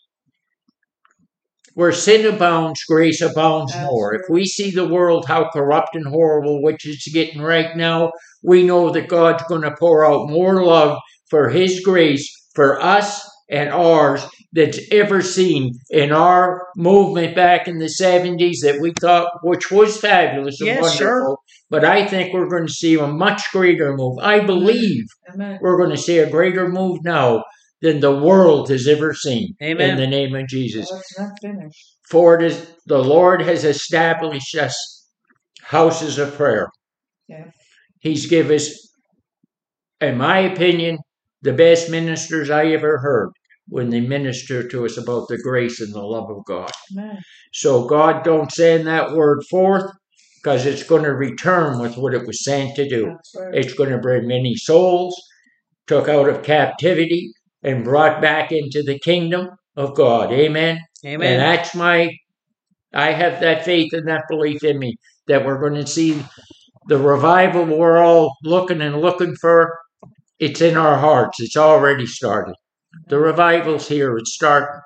where 1.75 1.93
sin 1.93 2.25
abounds, 2.33 2.85
grace 2.85 3.21
abounds 3.21 3.75
more. 3.83 4.15
If 4.15 4.23
we 4.31 4.45
see 4.47 4.71
the 4.71 4.89
world 4.89 5.27
how 5.27 5.51
corrupt 5.51 5.95
and 5.95 6.07
horrible 6.07 6.63
which 6.63 6.87
it's 6.87 7.13
getting 7.13 7.41
right 7.41 7.77
now, 7.77 8.13
we 8.45 8.63
know 8.63 8.91
that 8.91 9.09
God's 9.09 9.43
going 9.45 9.63
to 9.63 9.77
pour 9.77 10.05
out 10.05 10.31
more 10.31 10.65
love 10.65 10.99
for 11.31 11.49
His 11.49 11.81
grace 11.81 12.33
for 12.55 12.81
us 12.81 13.29
and 13.51 13.71
ours 13.71 14.25
that's 14.53 14.79
ever 14.93 15.23
seen 15.23 15.75
in 15.91 16.13
our 16.13 16.67
movement 16.77 17.35
back 17.35 17.69
in 17.69 17.79
the 17.79 17.87
70s 17.87 18.57
that 18.63 18.79
we 18.81 18.93
thought, 19.01 19.31
which 19.43 19.71
was 19.71 19.99
fabulous 20.01 20.61
and 20.61 20.69
Yeah, 20.69 20.75
wonderful. 20.81 20.97
sure. 20.99 21.37
But 21.71 21.85
I 21.85 22.07
think 22.07 22.33
we're 22.33 22.49
going 22.49 22.67
to 22.67 22.73
see 22.73 22.95
a 22.99 23.07
much 23.07 23.43
greater 23.53 23.95
move. 23.95 24.19
I 24.21 24.41
believe 24.41 25.05
Amen. 25.33 25.59
we're 25.61 25.77
going 25.77 25.91
to 25.91 25.99
see 26.03 26.19
a 26.19 26.31
greater 26.31 26.69
move 26.69 27.01
now 27.05 27.45
than 27.83 28.01
the 28.01 28.15
world 28.17 28.71
has 28.71 28.89
ever 28.89 29.13
seen. 29.15 29.55
Amen. 29.63 29.91
In 29.91 29.97
the 29.99 30.07
name 30.07 30.35
of 30.35 30.49
Jesus. 30.49 30.89
Well, 30.91 31.03
not 31.19 31.39
finished. 31.41 31.97
For 32.11 32.37
it 32.37 32.43
is 32.43 32.75
the 32.87 32.99
Lord 33.05 33.43
has 33.43 33.65
established 33.65 34.55
us 34.57 35.07
houses 35.63 36.19
of 36.19 36.35
prayer. 36.35 36.69
Yeah. 37.29 37.51
He's 38.01 38.27
given 38.27 38.57
us, 38.57 38.71
in 40.01 40.17
my 40.17 40.39
opinion, 40.39 40.99
the 41.43 41.53
best 41.53 41.91
ministers 41.91 42.49
I 42.51 42.67
ever 42.69 42.99
heard 42.99 43.31
when 43.69 43.91
they 43.91 44.01
minister 44.01 44.67
to 44.67 44.85
us 44.85 44.97
about 44.97 45.29
the 45.29 45.39
grace 45.39 45.81
and 45.81 45.95
the 45.95 46.03
love 46.03 46.31
of 46.31 46.45
God. 46.45 46.71
Amen. 46.93 47.19
So 47.53 47.87
God 47.87 48.25
don't 48.25 48.51
send 48.53 48.87
that 48.87 49.13
word 49.13 49.43
forth 49.51 49.91
because 50.43 50.65
it's 50.67 50.83
going 50.83 51.03
to 51.03 51.13
return 51.13 51.79
with 51.79 51.97
what 51.97 52.15
it 52.15 52.27
was 52.27 52.45
sent 52.45 52.77
to 52.77 52.89
do. 52.89 53.17
Right. 53.37 53.55
It's 53.55 53.75
going 53.75 53.91
to 53.91 53.99
bring 53.99 54.27
many 54.27 54.55
souls 54.57 55.15
took 55.89 56.09
out 56.09 56.29
of 56.29 56.45
captivity 56.45 57.33
and 57.63 57.83
brought 57.83 58.23
back 58.23 58.53
into 58.53 58.83
the 58.85 58.99
kingdom 59.01 59.49
of 59.75 59.97
God. 59.97 60.33
Amen. 60.33 60.79
Amen. 61.05 61.15
And 61.15 61.23
Amen. 61.23 61.39
that's 61.39 61.75
my, 61.75 62.11
I 62.95 63.13
have 63.13 63.41
that 63.41 63.65
faith 63.65 63.93
and 63.93 64.07
that 64.07 64.25
belief 64.29 64.63
in 64.63 64.79
me 64.79 64.97
that 65.27 65.45
we're 65.45 65.59
going 65.59 65.81
to 65.81 65.87
see 65.87 66.23
the 66.87 66.99
revival 66.99 67.65
we're 67.65 67.99
all 67.99 68.37
looking 68.45 68.81
and 68.81 69.01
looking 69.01 69.35
for. 69.37 69.77
It's 70.39 70.61
in 70.61 70.77
our 70.77 70.99
hearts. 70.99 71.41
It's 71.41 71.57
already 71.57 72.07
started. 72.07 72.55
The 73.07 73.19
revival's 73.19 73.89
here. 73.89 74.17
It's 74.17 74.35
starting. 74.35 74.81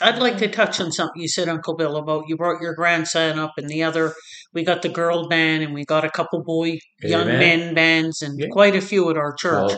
I'd 0.00 0.18
like 0.20 0.38
to 0.38 0.48
touch 0.48 0.80
on 0.80 0.92
something 0.92 1.20
you 1.20 1.26
said, 1.26 1.48
Uncle 1.48 1.74
Bill, 1.74 1.96
about 1.96 2.24
you 2.28 2.36
brought 2.36 2.62
your 2.62 2.72
grandson 2.74 3.36
up 3.36 3.54
and 3.56 3.68
the 3.68 3.82
other. 3.82 4.14
We 4.54 4.62
got 4.62 4.82
the 4.82 4.88
girl 4.88 5.26
band 5.28 5.64
and 5.64 5.74
we 5.74 5.84
got 5.84 6.04
a 6.04 6.10
couple 6.10 6.42
boy, 6.44 6.78
young 7.02 7.26
men 7.26 7.74
bands 7.74 8.22
and 8.22 8.38
Yeah. 8.38 8.46
quite 8.52 8.76
a 8.76 8.80
few 8.80 9.10
at 9.10 9.16
our 9.16 9.34
church. 9.34 9.72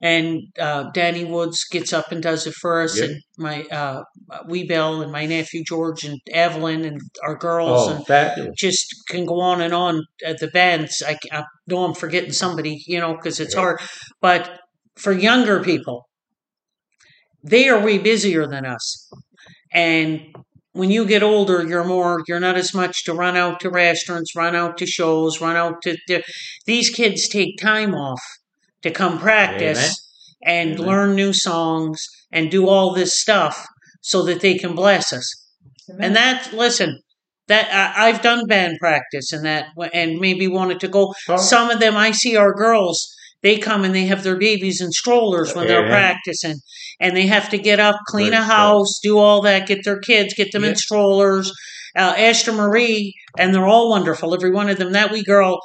And 0.00 0.40
uh, 0.58 0.84
Danny 0.94 1.24
Woods 1.26 1.64
gets 1.70 1.92
up 1.92 2.10
and 2.10 2.22
does 2.22 2.46
it 2.46 2.54
for 2.54 2.80
us, 2.80 2.96
Yep. 2.98 3.10
and 3.10 3.20
my 3.36 3.62
uh, 3.64 4.02
Wee 4.48 4.66
Bell 4.66 5.02
and 5.02 5.12
my 5.12 5.26
nephew 5.26 5.62
George 5.62 6.04
and 6.04 6.18
Evelyn 6.32 6.86
and 6.86 6.98
our 7.22 7.36
girls, 7.36 7.86
Oh, 7.88 7.96
and 7.96 8.06
fabulous. 8.06 8.54
just 8.56 8.86
can 9.08 9.26
go 9.26 9.40
on 9.40 9.60
and 9.60 9.74
on 9.74 10.02
at 10.24 10.38
the 10.38 10.48
bands. 10.48 11.02
I, 11.06 11.18
I 11.30 11.44
know 11.66 11.84
I'm 11.84 11.94
forgetting 11.94 12.32
somebody, 12.32 12.82
you 12.86 12.98
know, 12.98 13.14
because 13.14 13.38
it's 13.40 13.54
Yeah. 13.54 13.60
hard. 13.60 13.80
But 14.22 14.50
for 14.96 15.12
younger 15.12 15.62
people, 15.62 16.08
they 17.42 17.68
are 17.68 17.82
way 17.82 17.98
busier 17.98 18.46
than 18.46 18.66
us, 18.66 19.10
and 19.72 20.34
when 20.72 20.90
you 20.90 21.04
get 21.04 21.22
older, 21.22 21.66
you're 21.66 21.84
more, 21.84 22.22
you're 22.28 22.40
not 22.40 22.56
as 22.56 22.72
much 22.72 23.04
to 23.04 23.12
run 23.12 23.36
out 23.36 23.60
to 23.60 23.70
restaurants, 23.70 24.36
run 24.36 24.54
out 24.54 24.78
to 24.78 24.86
shows, 24.86 25.40
run 25.40 25.56
out 25.56 25.82
to. 25.82 25.96
to 26.06 26.22
these 26.64 26.90
kids 26.90 27.28
take 27.28 27.58
time 27.58 27.94
off 27.94 28.20
to 28.82 28.90
come 28.90 29.18
practice 29.18 29.96
and 30.42 30.74
Amen. 30.74 30.86
learn 30.86 31.14
new 31.16 31.32
songs 31.32 32.06
and 32.30 32.50
do 32.50 32.68
all 32.68 32.94
this 32.94 33.18
stuff 33.18 33.66
so 34.00 34.22
that 34.24 34.40
they 34.40 34.54
can 34.54 34.74
bless 34.74 35.12
us. 35.12 35.28
Amen. 35.90 36.04
And 36.04 36.16
that, 36.16 36.52
listen, 36.52 37.00
that 37.48 37.96
I, 37.98 38.08
I've 38.08 38.22
done 38.22 38.46
band 38.46 38.78
practice 38.80 39.32
and 39.32 39.44
that, 39.44 39.66
and 39.92 40.20
maybe 40.20 40.46
wanted 40.46 40.80
to 40.80 40.88
go. 40.88 41.12
Some 41.36 41.70
of 41.70 41.80
them, 41.80 41.96
I 41.96 42.12
see 42.12 42.36
our 42.36 42.54
girls. 42.54 43.12
They 43.42 43.56
come 43.58 43.84
and 43.84 43.94
they 43.94 44.04
have 44.06 44.22
their 44.22 44.36
babies 44.36 44.80
in 44.80 44.92
strollers 44.92 45.54
when 45.54 45.66
they're 45.66 45.82
Yeah. 45.84 45.88
practicing, 45.90 46.56
and 47.00 47.16
they 47.16 47.26
have 47.26 47.48
to 47.50 47.58
get 47.58 47.80
up, 47.80 47.96
clean 48.06 48.32
a 48.34 48.42
house, 48.42 48.98
do 49.02 49.18
all 49.18 49.40
that, 49.42 49.66
get 49.66 49.84
their 49.84 49.98
kids, 49.98 50.34
get 50.34 50.52
them 50.52 50.64
in 50.64 50.70
Yeah. 50.70 50.76
strollers. 50.76 51.52
Uh, 51.96 52.14
Esther 52.16 52.52
Marie, 52.52 53.14
and 53.38 53.52
they're 53.54 53.66
all 53.66 53.90
wonderful, 53.90 54.34
every 54.34 54.50
one 54.50 54.68
of 54.68 54.78
them. 54.78 54.92
That 54.92 55.10
wee 55.10 55.24
girl 55.24 55.58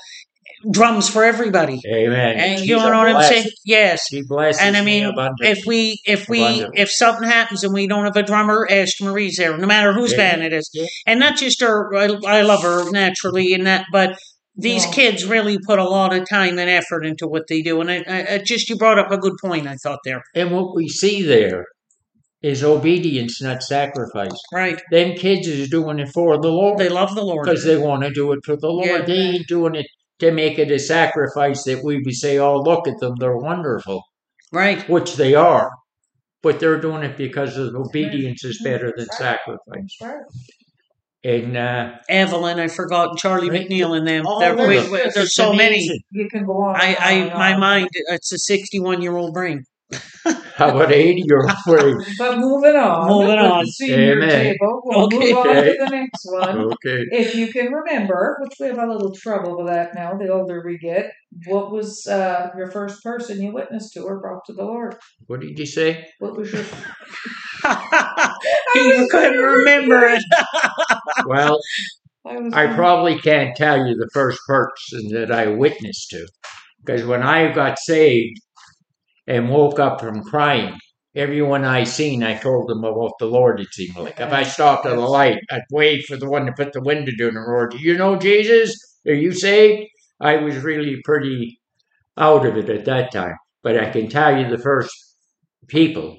drums 0.71 1.07
for 1.07 1.23
everybody, 1.23 1.79
Amen. 1.87 2.37
and 2.39 2.59
She's 2.59 2.69
you 2.69 2.77
a 2.77 2.79
know 2.79 2.85
what 2.97 3.07
I'm 3.07 3.13
blessing. 3.15 3.37
saying? 3.43 3.49
Yes, 3.65 4.07
She 4.09 4.23
blesses 4.27 4.59
and 4.61 4.75
I 4.75 4.79
me 4.81 5.01
mean, 5.01 5.05
abundantly. 5.05 5.47
if 5.49 5.59
we 5.67 5.99
if 6.07 6.27
we 6.27 6.41
Abundantly. 6.41 6.81
if 6.81 6.89
something 6.91 7.27
happens 7.27 7.63
and 7.63 7.71
we 7.73 7.85
don't 7.87 8.05
have 8.05 8.15
a 8.17 8.23
drummer, 8.23 8.65
Esther 8.67 9.03
Marie's 9.03 9.35
there, 9.37 9.55
no 9.55 9.67
matter 9.67 9.93
whose 9.93 10.11
Yeah. 10.13 10.17
band 10.17 10.43
it 10.43 10.53
is, 10.53 10.67
Yeah. 10.73 10.85
and 11.05 11.19
not 11.19 11.37
just 11.37 11.61
her. 11.61 11.93
I, 11.95 12.05
I 12.25 12.41
love 12.41 12.63
her 12.63 12.89
naturally 12.89 13.53
in 13.53 13.65
that, 13.65 13.85
but 13.91 14.17
these 14.57 14.85
kids 14.87 15.25
really 15.25 15.57
put 15.59 15.79
a 15.79 15.83
lot 15.83 16.13
of 16.13 16.27
time 16.29 16.57
and 16.59 16.69
effort 16.69 17.05
into 17.05 17.27
what 17.27 17.47
they 17.47 17.61
do, 17.61 17.81
and 17.81 17.91
I, 17.91 18.03
I, 18.07 18.33
I 18.35 18.37
just 18.37 18.69
you 18.69 18.77
brought 18.77 18.99
up 18.99 19.11
a 19.11 19.17
good 19.17 19.35
point. 19.41 19.67
I 19.67 19.75
thought 19.75 19.99
there, 20.05 20.23
And 20.33 20.51
what 20.51 20.75
we 20.75 20.87
see 20.87 21.21
there 21.21 21.65
is 22.41 22.63
obedience, 22.63 23.41
not 23.41 23.63
sacrifice. 23.63 24.37
right? 24.53 24.81
Them 24.91 25.15
kids 25.15 25.47
is 25.47 25.69
doing 25.69 25.99
it 25.99 26.09
for 26.09 26.39
the 26.39 26.49
Lord 26.49 26.77
They 26.77 26.89
love 26.89 27.15
the 27.15 27.23
Lord, 27.23 27.45
because 27.45 27.65
they 27.65 27.77
want 27.77 28.03
to 28.03 28.11
do 28.11 28.31
it 28.33 28.39
for 28.45 28.55
the 28.55 28.69
Lord. 28.69 28.85
Yeah. 28.87 29.01
They 29.01 29.13
ain't 29.13 29.47
doing 29.47 29.75
it 29.75 29.87
to 30.19 30.31
make 30.31 30.57
it 30.59 30.71
a 30.71 30.79
sacrifice 30.79 31.63
that 31.63 31.83
we 31.83 32.01
would 32.03 32.13
say, 32.13 32.37
"Oh, 32.37 32.57
look 32.61 32.87
at 32.87 32.99
them, 32.99 33.15
they're 33.19 33.37
wonderful," 33.37 34.03
right? 34.51 34.87
which 34.87 35.15
they 35.15 35.35
are. 35.35 35.71
But 36.41 36.59
they're 36.59 36.79
doing 36.79 37.01
it 37.03 37.17
because 37.17 37.57
of 37.57 37.73
obedience 37.75 38.45
is 38.45 38.61
mm-hmm. 38.61 38.71
better 38.71 38.93
than 38.95 39.07
sacrifice. 39.07 39.97
That's. 41.25 41.45
And 41.45 41.57
uh, 41.57 41.95
Evelyn, 42.09 42.59
I 42.59 42.67
forgot, 42.67 43.09
and 43.09 43.17
Charlie 43.19 43.49
Right. 43.49 43.67
McNeil 43.67 43.97
and 43.97 44.07
them. 44.07 44.25
all 44.27 44.39
They're 44.39 44.51
of 44.51 44.57
great. 44.57 44.81
them. 44.83 44.91
There's 44.91 45.15
It's 45.17 45.35
so 45.35 45.53
many. 45.53 46.03
You 46.11 46.29
can 46.29 46.45
go 46.45 46.61
on. 46.63 46.75
I, 46.75 46.95
and 47.21 47.31
on 47.31 47.41
I, 47.41 47.53
my 47.53 47.57
mind, 47.57 47.89
it's 47.93 48.31
a 48.31 48.37
61 48.37 49.01
year 49.01 49.15
old 49.17 49.33
brain. 49.33 49.63
How 50.55 50.75
about 50.75 50.91
eighty 50.91 51.23
year 51.25 51.39
old 51.41 51.51
brain? 51.67 51.99
But 52.17 52.37
moving 52.39 52.75
on. 52.75 53.07
Moving 53.07 53.37
on. 53.37 53.63
The 53.63 53.71
senior 53.71 54.13
Amen. 54.13 54.29
table. 54.29 54.81
We'll 54.83 55.05
Okay. 55.05 55.17
move 55.17 55.37
on 55.37 55.47
Okay. 55.47 55.71
to 55.71 55.77
the 55.85 55.91
next 55.91 56.25
one. 56.25 56.57
Okay. 56.57 57.03
If 57.11 57.35
you 57.35 57.51
can 57.51 57.71
remember, 57.71 58.37
which 58.41 58.53
we 58.59 58.67
have 58.67 58.79
a 58.79 58.87
little 58.87 59.11
trouble 59.13 59.57
with 59.57 59.67
that 59.67 59.93
now, 59.93 60.13
the 60.15 60.29
older 60.29 60.63
we 60.65 60.77
get, 60.77 61.11
what 61.47 61.71
was 61.71 62.07
uh, 62.07 62.49
your 62.57 62.71
first 62.71 63.03
person 63.03 63.41
you 63.41 63.53
witnessed 63.53 63.93
to 63.93 64.01
or 64.01 64.19
brought 64.19 64.43
to 64.47 64.53
the 64.53 64.63
Lord? 64.63 64.95
What 65.27 65.41
did 65.41 65.59
you 65.59 65.65
say? 65.65 66.07
What 66.19 66.35
was 66.37 66.51
your 66.51 66.63
he 68.73 69.07
couldn't 69.09 69.41
remember 69.41 70.03
it. 70.05 70.23
Well, 71.27 71.59
I, 72.25 72.37
I 72.53 72.75
probably 72.75 73.19
can't 73.19 73.55
tell 73.55 73.77
you 73.85 73.95
the 73.95 74.09
first 74.13 74.39
person 74.47 75.07
that 75.09 75.31
I 75.31 75.47
witnessed 75.47 76.09
to. 76.11 76.27
Because 76.83 77.05
when 77.05 77.23
I 77.23 77.51
got 77.51 77.79
saved 77.79 78.39
and 79.27 79.49
woke 79.49 79.79
up 79.79 79.99
from 79.99 80.23
crying, 80.23 80.77
everyone 81.15 81.63
I 81.63 81.83
seen, 81.83 82.23
I 82.23 82.37
told 82.37 82.69
them 82.69 82.83
about 82.83 83.13
the 83.19 83.25
Lord, 83.25 83.59
it 83.59 83.73
seemed 83.73 83.97
like. 83.97 84.19
If 84.19 84.31
I 84.31 84.43
stopped 84.43 84.85
at 84.85 84.97
a 84.97 85.01
light, 85.01 85.39
I'd 85.49 85.61
wait 85.71 86.05
for 86.05 86.17
the 86.17 86.29
one 86.29 86.45
to 86.45 86.53
put 86.53 86.73
the 86.73 86.81
window 86.81 87.11
down 87.17 87.37
and 87.37 87.47
roar, 87.47 87.67
Do 87.67 87.77
you 87.77 87.97
know 87.97 88.15
Jesus? 88.15 88.75
Are 89.07 89.13
you 89.13 89.33
saved? 89.33 89.87
I 90.19 90.37
was 90.37 90.57
really 90.57 90.97
pretty 91.03 91.59
out 92.17 92.45
of 92.45 92.57
it 92.57 92.69
at 92.69 92.85
that 92.85 93.11
time. 93.11 93.35
But 93.63 93.77
I 93.79 93.89
can 93.89 94.07
tell 94.09 94.39
you 94.39 94.47
the 94.47 94.61
first 94.61 94.91
people, 95.67 96.17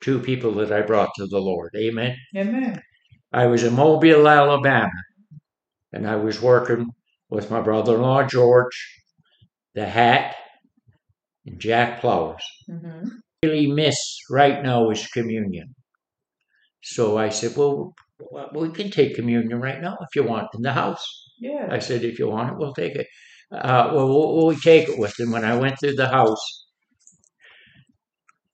two 0.00 0.18
people 0.18 0.52
that 0.54 0.72
I 0.72 0.82
brought 0.82 1.10
to 1.16 1.26
the 1.26 1.38
Lord. 1.38 1.70
Amen. 1.76 2.16
Amen. 2.36 2.82
I 3.32 3.46
was 3.46 3.64
in 3.64 3.74
Mobile, 3.74 4.28
Alabama, 4.28 4.90
and 5.92 6.08
I 6.08 6.16
was 6.16 6.40
working 6.40 6.90
with 7.28 7.50
my 7.50 7.60
brother 7.60 7.96
in 7.96 8.02
law, 8.02 8.22
George, 8.22 9.02
the 9.74 9.86
hat, 9.86 10.36
and 11.46 11.58
Jack 11.60 12.00
Flowers. 12.00 12.44
hmm 12.68 13.08
Really 13.44 13.66
miss 13.66 13.98
right 14.30 14.62
now 14.62 14.90
is 14.90 15.06
communion. 15.08 15.74
So 16.82 17.18
I 17.18 17.28
said, 17.28 17.54
Well, 17.56 17.94
we 18.54 18.70
can 18.70 18.90
take 18.90 19.14
communion 19.14 19.60
right 19.60 19.80
now 19.80 19.96
if 20.00 20.16
you 20.16 20.24
want 20.24 20.48
in 20.54 20.62
the 20.62 20.72
house. 20.72 21.04
Yeah. 21.38 21.68
I 21.70 21.78
said, 21.80 22.02
If 22.02 22.18
you 22.18 22.28
want 22.28 22.52
it, 22.52 22.58
we'll 22.58 22.72
take 22.74 22.96
it. 22.96 23.06
Uh, 23.52 23.90
well, 23.92 24.08
we'll, 24.08 24.36
we'll 24.36 24.56
take 24.56 24.88
it 24.88 24.98
with 24.98 25.14
them. 25.16 25.30
When 25.32 25.44
I 25.44 25.56
went 25.56 25.78
through 25.78 25.94
the 25.96 26.08
house, 26.08 26.66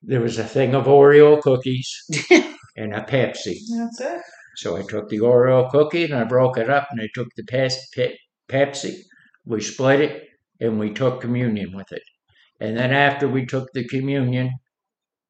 there 0.02 0.20
was 0.20 0.38
a 0.38 0.44
thing 0.44 0.74
of 0.74 0.86
Oreo 0.86 1.40
cookies 1.40 1.90
and 2.76 2.92
a 2.94 3.02
Pepsi. 3.02 3.56
That's 3.78 4.00
it. 4.00 4.20
So 4.56 4.76
I 4.76 4.82
took 4.82 5.08
the 5.08 5.18
Oreo 5.20 5.70
cookie 5.70 6.04
and 6.04 6.14
I 6.14 6.24
broke 6.24 6.58
it 6.58 6.68
up 6.68 6.88
and 6.90 7.00
I 7.00 7.08
took 7.14 7.28
the 7.36 7.44
pes- 7.44 7.88
pe- 7.94 8.16
Pepsi. 8.48 8.96
We 9.46 9.60
split 9.60 10.00
it 10.00 10.22
and 10.60 10.78
we 10.78 10.90
took 10.92 11.20
communion 11.20 11.74
with 11.74 11.90
it. 11.92 12.02
And 12.62 12.76
then 12.76 12.92
after 12.92 13.26
we 13.26 13.44
took 13.44 13.72
the 13.72 13.88
communion, 13.88 14.52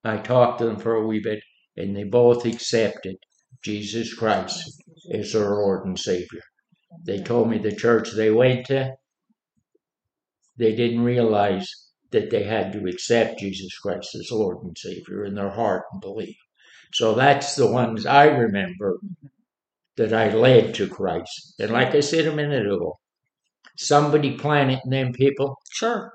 I 0.04 0.18
talked 0.18 0.58
to 0.58 0.66
them 0.66 0.76
for 0.76 0.96
a 0.96 1.06
wee 1.06 1.20
bit 1.20 1.42
and 1.78 1.96
they 1.96 2.04
both 2.04 2.44
accepted 2.44 3.16
Jesus 3.62 4.12
Christ 4.12 4.82
as 5.10 5.32
their 5.32 5.48
Lord 5.48 5.86
and 5.86 5.98
Savior. 5.98 6.42
They 7.06 7.22
told 7.22 7.48
me 7.48 7.56
the 7.56 7.74
church 7.74 8.10
they 8.12 8.30
went 8.30 8.66
to, 8.66 8.92
they 10.58 10.76
didn't 10.76 11.04
realize 11.04 11.66
that 12.10 12.28
they 12.28 12.42
had 12.42 12.70
to 12.74 12.86
accept 12.86 13.40
Jesus 13.40 13.78
Christ 13.78 14.14
as 14.14 14.30
Lord 14.30 14.58
and 14.62 14.76
Savior 14.76 15.24
in 15.24 15.34
their 15.34 15.48
heart 15.48 15.84
and 15.90 16.02
believe. 16.02 16.36
So 16.92 17.14
that's 17.14 17.56
the 17.56 17.66
ones 17.66 18.04
I 18.04 18.26
remember 18.26 18.98
that 19.96 20.12
I 20.12 20.34
led 20.34 20.74
to 20.74 20.86
Christ. 20.86 21.54
And 21.58 21.70
like 21.70 21.94
I 21.94 22.00
said 22.00 22.26
a 22.26 22.36
minute 22.36 22.66
ago, 22.66 22.98
somebody 23.78 24.36
planted 24.36 24.80
them 24.84 25.14
people. 25.14 25.56
Sure. 25.70 26.12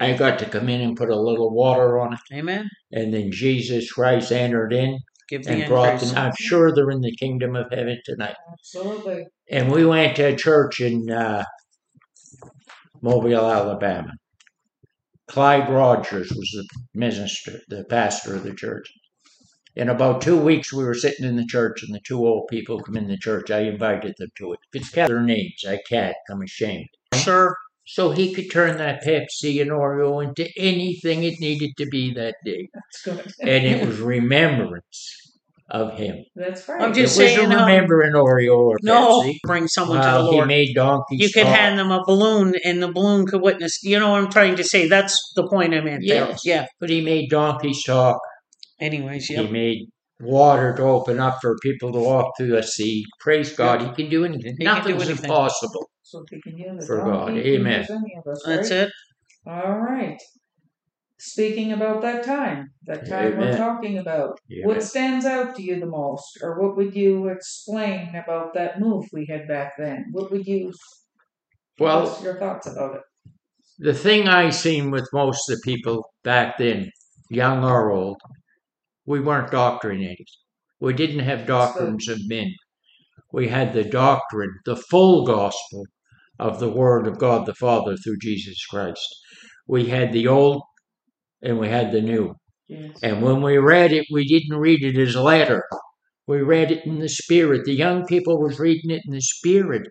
I 0.00 0.14
got 0.14 0.38
to 0.38 0.46
come 0.46 0.68
in 0.68 0.80
and 0.80 0.96
put 0.96 1.10
a 1.10 1.20
little 1.20 1.54
water 1.54 2.00
on 2.00 2.14
it, 2.14 2.20
Amen. 2.32 2.70
and 2.90 3.12
then 3.12 3.30
Jesus 3.30 3.92
Christ 3.92 4.32
entered 4.32 4.72
in 4.72 4.98
Give 5.28 5.44
the 5.44 5.52
and 5.52 5.68
brought 5.68 6.00
them. 6.00 6.16
I'm 6.16 6.32
sure 6.38 6.72
they're 6.72 6.90
in 6.90 7.02
the 7.02 7.14
kingdom 7.16 7.54
of 7.54 7.66
heaven 7.70 8.00
tonight. 8.04 8.34
Absolutely. 8.52 9.26
And 9.50 9.70
we 9.70 9.84
went 9.84 10.16
to 10.16 10.22
a 10.24 10.36
church 10.36 10.80
in 10.80 11.10
uh, 11.10 11.44
Mobile, 13.02 13.46
Alabama. 13.48 14.12
Clyde 15.28 15.70
Rogers 15.70 16.32
was 16.32 16.50
the 16.52 16.66
minister, 16.94 17.60
the 17.68 17.84
pastor 17.84 18.34
of 18.34 18.42
the 18.42 18.54
church. 18.54 18.90
In 19.76 19.88
about 19.88 20.20
two 20.20 20.36
weeks, 20.36 20.72
we 20.72 20.82
were 20.82 20.94
sitting 20.94 21.24
in 21.24 21.36
the 21.36 21.46
church, 21.46 21.84
and 21.84 21.94
the 21.94 22.00
two 22.04 22.26
old 22.26 22.48
people 22.48 22.80
come 22.80 22.96
in 22.96 23.06
the 23.06 23.16
church. 23.16 23.50
I 23.52 23.60
invited 23.60 24.14
them 24.18 24.30
to 24.38 24.52
it. 24.54 24.58
If 24.72 24.82
it's 24.82 24.90
their 24.90 25.20
names, 25.20 25.64
I 25.68 25.78
can't. 25.88 26.16
I'm 26.28 26.42
ashamed. 26.42 26.88
Sure. 27.14 27.56
So 27.92 28.10
he 28.12 28.32
could 28.32 28.50
turn 28.50 28.78
that 28.78 29.02
Pepsi 29.02 29.60
and 29.60 29.70
Oreo 29.72 30.22
into 30.24 30.48
anything 30.56 31.24
it 31.24 31.40
needed 31.40 31.70
to 31.78 31.86
be 31.86 32.14
that 32.14 32.36
day. 32.44 32.68
That's 32.72 33.02
good. 33.02 33.32
And 33.40 33.66
it 33.66 33.84
was 33.86 33.98
remembrance 33.98 35.16
of 35.68 35.96
him. 35.98 36.24
That's 36.36 36.68
right. 36.68 36.80
I'm 36.82 36.94
just 36.94 37.18
it 37.18 37.22
was 37.22 37.34
saying, 37.34 37.52
um, 37.52 37.60
remembering 37.60 38.12
Oreo 38.12 38.56
or 38.58 38.78
No, 38.82 39.22
Pepsi. 39.22 39.38
bring 39.44 39.66
someone 39.66 39.98
to 40.00 40.06
Well, 40.06 40.30
the 40.30 40.36
he 40.38 40.44
made 40.44 40.74
donkeys. 40.74 41.20
You 41.20 41.30
could 41.32 41.44
talk. 41.44 41.56
hand 41.56 41.78
them 41.80 41.90
a 41.90 42.02
balloon, 42.04 42.54
and 42.64 42.80
the 42.82 42.92
balloon 42.92 43.26
could 43.26 43.42
witness. 43.42 43.82
You 43.82 43.98
know 43.98 44.10
what 44.10 44.22
I'm 44.22 44.30
trying 44.30 44.56
to 44.56 44.64
say? 44.64 44.86
That's 44.88 45.16
the 45.34 45.48
point 45.48 45.74
I'm 45.74 45.88
at. 45.88 46.02
Yes. 46.02 46.40
Yeah. 46.44 46.66
But 46.78 46.90
he 46.90 47.00
made 47.00 47.28
donkeys 47.28 47.82
talk. 47.84 48.20
Anyways, 48.80 49.28
yeah. 49.30 49.42
He 49.42 49.48
made 49.48 49.78
water 50.20 50.74
to 50.76 50.82
open 50.82 51.18
up 51.18 51.38
for 51.40 51.56
people 51.60 51.92
to 51.92 51.98
walk 51.98 52.32
through 52.36 52.50
the 52.50 52.62
sea. 52.62 53.04
Praise 53.20 53.52
God. 53.56 53.82
He 53.82 53.90
can 54.04 54.08
do 54.10 54.24
anything. 54.24 54.54
He 54.58 54.64
can 54.64 54.74
do 54.76 54.80
Nothing's 54.92 55.02
anything. 55.08 55.24
impossible. 55.24 55.89
So 56.10 56.24
if 56.24 56.30
he 56.30 56.42
can 56.42 56.58
use 56.58 56.82
a 56.84 56.86
For 56.88 57.04
God. 57.04 57.28
can 57.28 57.38
Amen. 57.38 57.80
use 57.82 57.90
any 57.90 58.16
of 58.18 58.26
us, 58.26 58.42
That's 58.44 58.70
it. 58.70 58.90
All 59.46 59.78
right. 59.78 60.18
Speaking 61.20 61.72
about 61.72 62.02
that 62.02 62.24
time, 62.24 62.72
that 62.86 63.06
time 63.08 63.38
we're 63.38 63.56
talking 63.56 63.98
about, 63.98 64.40
Yeah. 64.48 64.66
what 64.66 64.82
stands 64.82 65.24
out 65.24 65.54
to 65.56 65.62
you 65.62 65.78
the 65.78 65.86
most, 65.86 66.38
or 66.42 66.60
what 66.60 66.76
would 66.76 66.96
you 66.96 67.28
explain 67.28 68.16
about 68.16 68.54
that 68.54 68.80
move 68.80 69.04
we 69.12 69.26
had 69.26 69.46
back 69.46 69.74
then? 69.78 70.06
What 70.10 70.32
would 70.32 70.46
you? 70.46 70.72
Well, 71.78 72.04
what's 72.04 72.22
your 72.22 72.38
thoughts 72.38 72.66
about 72.66 72.96
it? 72.96 73.02
the 73.78 73.94
thing 73.94 74.28
I 74.28 74.50
seen 74.50 74.90
with 74.90 75.08
most 75.12 75.48
of 75.48 75.56
the 75.56 75.62
people 75.62 76.04
back 76.22 76.58
then, 76.58 76.90
young 77.30 77.64
or 77.64 77.90
old, 77.92 78.20
we 79.06 79.20
weren't 79.20 79.50
doctrinated. 79.52 80.26
We 80.80 80.92
didn't 80.92 81.20
have 81.20 81.46
doctrines 81.46 82.06
of 82.08 82.18
men. 82.26 82.52
We 83.32 83.48
had 83.48 83.72
the 83.72 83.84
doctrine, 83.84 84.52
the 84.66 84.76
full 84.76 85.24
gospel 85.24 85.86
of 86.40 86.58
the 86.58 86.70
Word 86.70 87.06
of 87.06 87.18
God 87.18 87.44
the 87.46 87.54
Father 87.54 87.96
through 87.96 88.16
Jesus 88.18 88.64
Christ. 88.66 89.06
We 89.68 89.88
had 89.88 90.12
the 90.12 90.26
old 90.26 90.62
and 91.42 91.58
we 91.58 91.68
had 91.68 91.92
the 91.92 92.00
new. 92.00 92.34
Yes. 92.66 92.98
And 93.02 93.22
when 93.22 93.42
we 93.42 93.58
read 93.58 93.92
it, 93.92 94.06
we 94.10 94.26
didn't 94.26 94.58
read 94.58 94.82
it 94.82 94.98
as 94.98 95.14
a 95.14 95.22
letter. 95.22 95.64
We 96.26 96.40
read 96.40 96.70
it 96.70 96.86
in 96.86 96.98
the 96.98 97.08
spirit. 97.08 97.64
The 97.64 97.74
young 97.74 98.06
people 98.06 98.40
was 98.40 98.58
reading 98.58 98.90
it 98.90 99.02
in 99.04 99.12
the 99.12 99.20
spirit. 99.20 99.82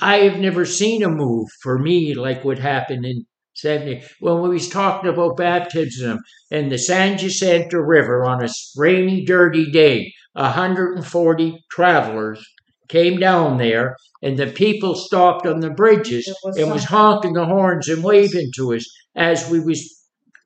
I 0.00 0.18
have 0.18 0.38
never 0.38 0.64
seen 0.64 1.02
a 1.02 1.08
move 1.08 1.48
for 1.62 1.78
me 1.78 2.14
like 2.14 2.44
what 2.44 2.58
happened 2.58 3.04
in 3.06 3.24
70 3.54 4.02
when 4.20 4.42
we 4.42 4.50
was 4.50 4.68
talking 4.68 5.10
about 5.10 5.36
baptism 5.36 6.18
in 6.50 6.68
the 6.68 6.78
San 6.78 7.18
Jacinto 7.18 7.78
River 7.78 8.24
on 8.24 8.44
a 8.44 8.48
rainy, 8.76 9.24
dirty 9.24 9.70
day. 9.70 10.12
140 10.34 11.64
travelers 11.70 12.44
came 12.88 13.18
down 13.18 13.58
there, 13.58 13.96
and 14.22 14.38
the 14.38 14.46
people 14.46 14.94
stopped 14.94 15.46
on 15.46 15.60
the 15.60 15.70
bridges 15.70 16.32
was 16.42 16.56
and 16.56 16.70
was 16.70 16.84
honking 16.84 17.34
the 17.34 17.44
horns 17.44 17.88
and 17.88 18.02
waving 18.02 18.50
to 18.56 18.74
us 18.74 18.84
as 19.14 19.48
we 19.50 19.60
was 19.60 19.98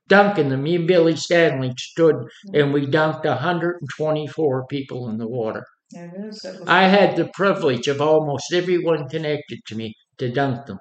dunking 0.08 0.48
them. 0.50 0.62
Me 0.62 0.76
and 0.76 0.86
Billy 0.86 1.16
Stanley 1.16 1.72
stood 1.78 2.16
mm-hmm. 2.16 2.54
and 2.54 2.72
we 2.72 2.86
dunked 2.86 3.24
124 3.24 4.66
people 4.66 5.08
in 5.08 5.18
the 5.18 5.28
water. 5.28 5.64
It 5.92 6.10
is, 6.18 6.44
it 6.44 6.60
was- 6.60 6.68
I 6.68 6.82
had 6.82 7.16
the 7.16 7.30
privilege 7.34 7.88
of 7.88 8.00
almost 8.00 8.52
everyone 8.52 9.08
connected 9.08 9.60
to 9.66 9.74
me 9.76 9.94
to 10.18 10.30
dunk 10.30 10.66
them. 10.66 10.78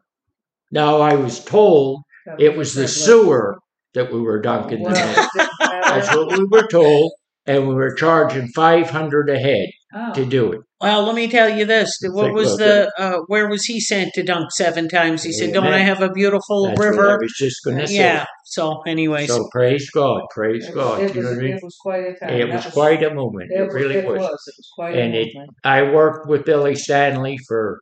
Now 0.71 1.01
I 1.01 1.15
was 1.15 1.43
told 1.43 2.01
it 2.39 2.55
was 2.55 2.73
the 2.73 2.87
sewer 2.87 3.57
that 3.93 4.11
we 4.11 4.21
were 4.21 4.41
dunking 4.41 4.83
them 4.83 4.93
in. 4.93 5.47
That's 5.59 6.15
what 6.15 6.37
we 6.37 6.45
were 6.45 6.67
told, 6.67 7.11
and 7.45 7.67
we 7.67 7.73
were 7.73 7.93
charging 7.93 8.47
500 8.49 9.29
a 9.29 9.37
head 9.37 9.69
Oh, 9.93 10.13
to 10.13 10.25
do 10.25 10.53
it. 10.53 10.61
Well, 10.79 11.03
let 11.03 11.15
me 11.15 11.27
tell 11.29 11.49
you 11.49 11.65
this. 11.65 11.97
What 12.01 12.23
Think 12.27 12.35
was 12.35 12.53
about 12.55 12.57
the, 12.65 12.91
uh, 12.97 13.17
where 13.27 13.49
was 13.49 13.65
he 13.65 13.79
sent 13.81 14.13
to 14.13 14.23
dunk 14.23 14.51
seven 14.51 14.87
times? 14.87 15.21
He 15.23 15.33
said, 15.33 15.53
Don't 15.53 15.65
I 15.67 15.79
Amen. 15.81 15.85
have 15.85 16.01
a 16.01 16.09
beautiful 16.11 16.65
That's 16.67 16.79
what 16.79 16.87
I 16.87 16.89
river? 16.91 17.19
was 17.21 17.33
just 17.37 17.57
going 17.65 17.77
to 17.77 17.87
say. 17.87 17.95
Yeah. 17.95 18.25
So, 18.45 18.81
anyways, 18.87 19.27
So 19.27 19.47
praise 19.51 19.89
God, 19.91 20.21
praise 20.33 20.67
it- 20.67 20.73
God. 20.73 21.01
It 21.01 21.13
you 21.15 21.21
know 21.21 21.27
was, 21.29 21.37
what 21.37 21.43
I 21.43 21.47
mean? 21.47 21.57
it 21.57 21.63
was 21.63 21.77
quite 21.81 22.03
a 22.05 22.13
time. 22.15 22.29
It 22.33 22.47
That 22.47 22.65
was 22.65 22.73
quite 22.73 23.03
a 23.03 23.13
movement. 23.13 23.51
It, 23.51 23.59
It, 23.59 23.65
was- 23.65 23.73
really 23.73 23.95
it 23.95 24.05
was. 24.07 24.19
was. 24.19 24.43
It 24.47 24.55
was 24.57 24.69
quite 24.75 24.95
And 24.97 25.13
a 25.13 25.19
it- 25.21 25.25
movement. 25.35 25.49
I 25.65 25.81
worked 25.83 26.27
with 26.27 26.45
Billy 26.45 26.75
Stanley 26.75 27.37
for 27.47 27.79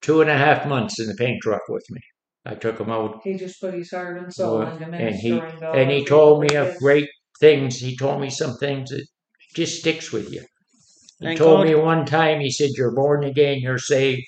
two 0.00 0.20
and 0.22 0.30
a 0.30 0.36
half 0.36 0.66
months 0.66 0.98
in 1.00 1.06
the 1.08 1.14
paint 1.14 1.42
truck 1.42 1.62
with 1.68 1.84
me. 1.90 2.00
I 2.44 2.54
took 2.56 2.80
him 2.80 2.90
out, 2.90 3.20
He 3.22 3.34
just 3.34 3.60
put 3.60 3.72
his 3.74 3.90
heart 3.90 4.20
and 4.20 4.32
soul 4.32 4.58
Well, 4.60 4.72
into 4.72 4.84
and 4.86 5.14
he- 5.14 5.30
ministering 5.32 5.60
to 5.60 5.70
and 5.72 5.90
the 5.90 5.94
he 5.98 6.04
told 6.04 6.40
me 6.40 6.48
he 6.50 6.56
of 6.56 6.68
did. 6.68 6.78
great 6.78 7.08
things. 7.40 7.76
He 7.76 7.96
told 7.96 8.20
me 8.20 8.30
some 8.30 8.56
things 8.56 8.90
that 8.90 9.04
just 9.54 9.80
sticks 9.80 10.10
with 10.12 10.32
you. 10.32 10.42
He 11.22 11.28
Thank 11.28 11.38
told 11.38 11.58
God. 11.58 11.66
me 11.68 11.74
one 11.76 12.04
time, 12.04 12.40
he 12.40 12.50
said, 12.50 12.70
You're 12.76 12.94
born 12.94 13.22
again, 13.22 13.60
you're 13.60 13.78
saved. 13.78 14.22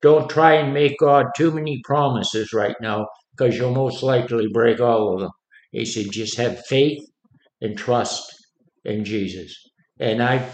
Don't 0.00 0.30
try 0.30 0.54
and 0.54 0.72
make 0.72 0.98
God 0.98 1.26
too 1.36 1.50
many 1.50 1.82
promises 1.84 2.54
right 2.54 2.76
now 2.80 3.06
because 3.36 3.58
you'll 3.58 3.74
most 3.74 4.02
likely 4.02 4.46
break 4.50 4.80
all 4.80 5.12
of 5.12 5.20
them. 5.20 5.30
He 5.72 5.84
said, 5.84 6.06
Just 6.10 6.38
have 6.38 6.64
faith 6.64 7.02
and 7.60 7.76
trust 7.76 8.24
in 8.86 9.04
Jesus. 9.04 9.54
And 10.00 10.22
I 10.22 10.48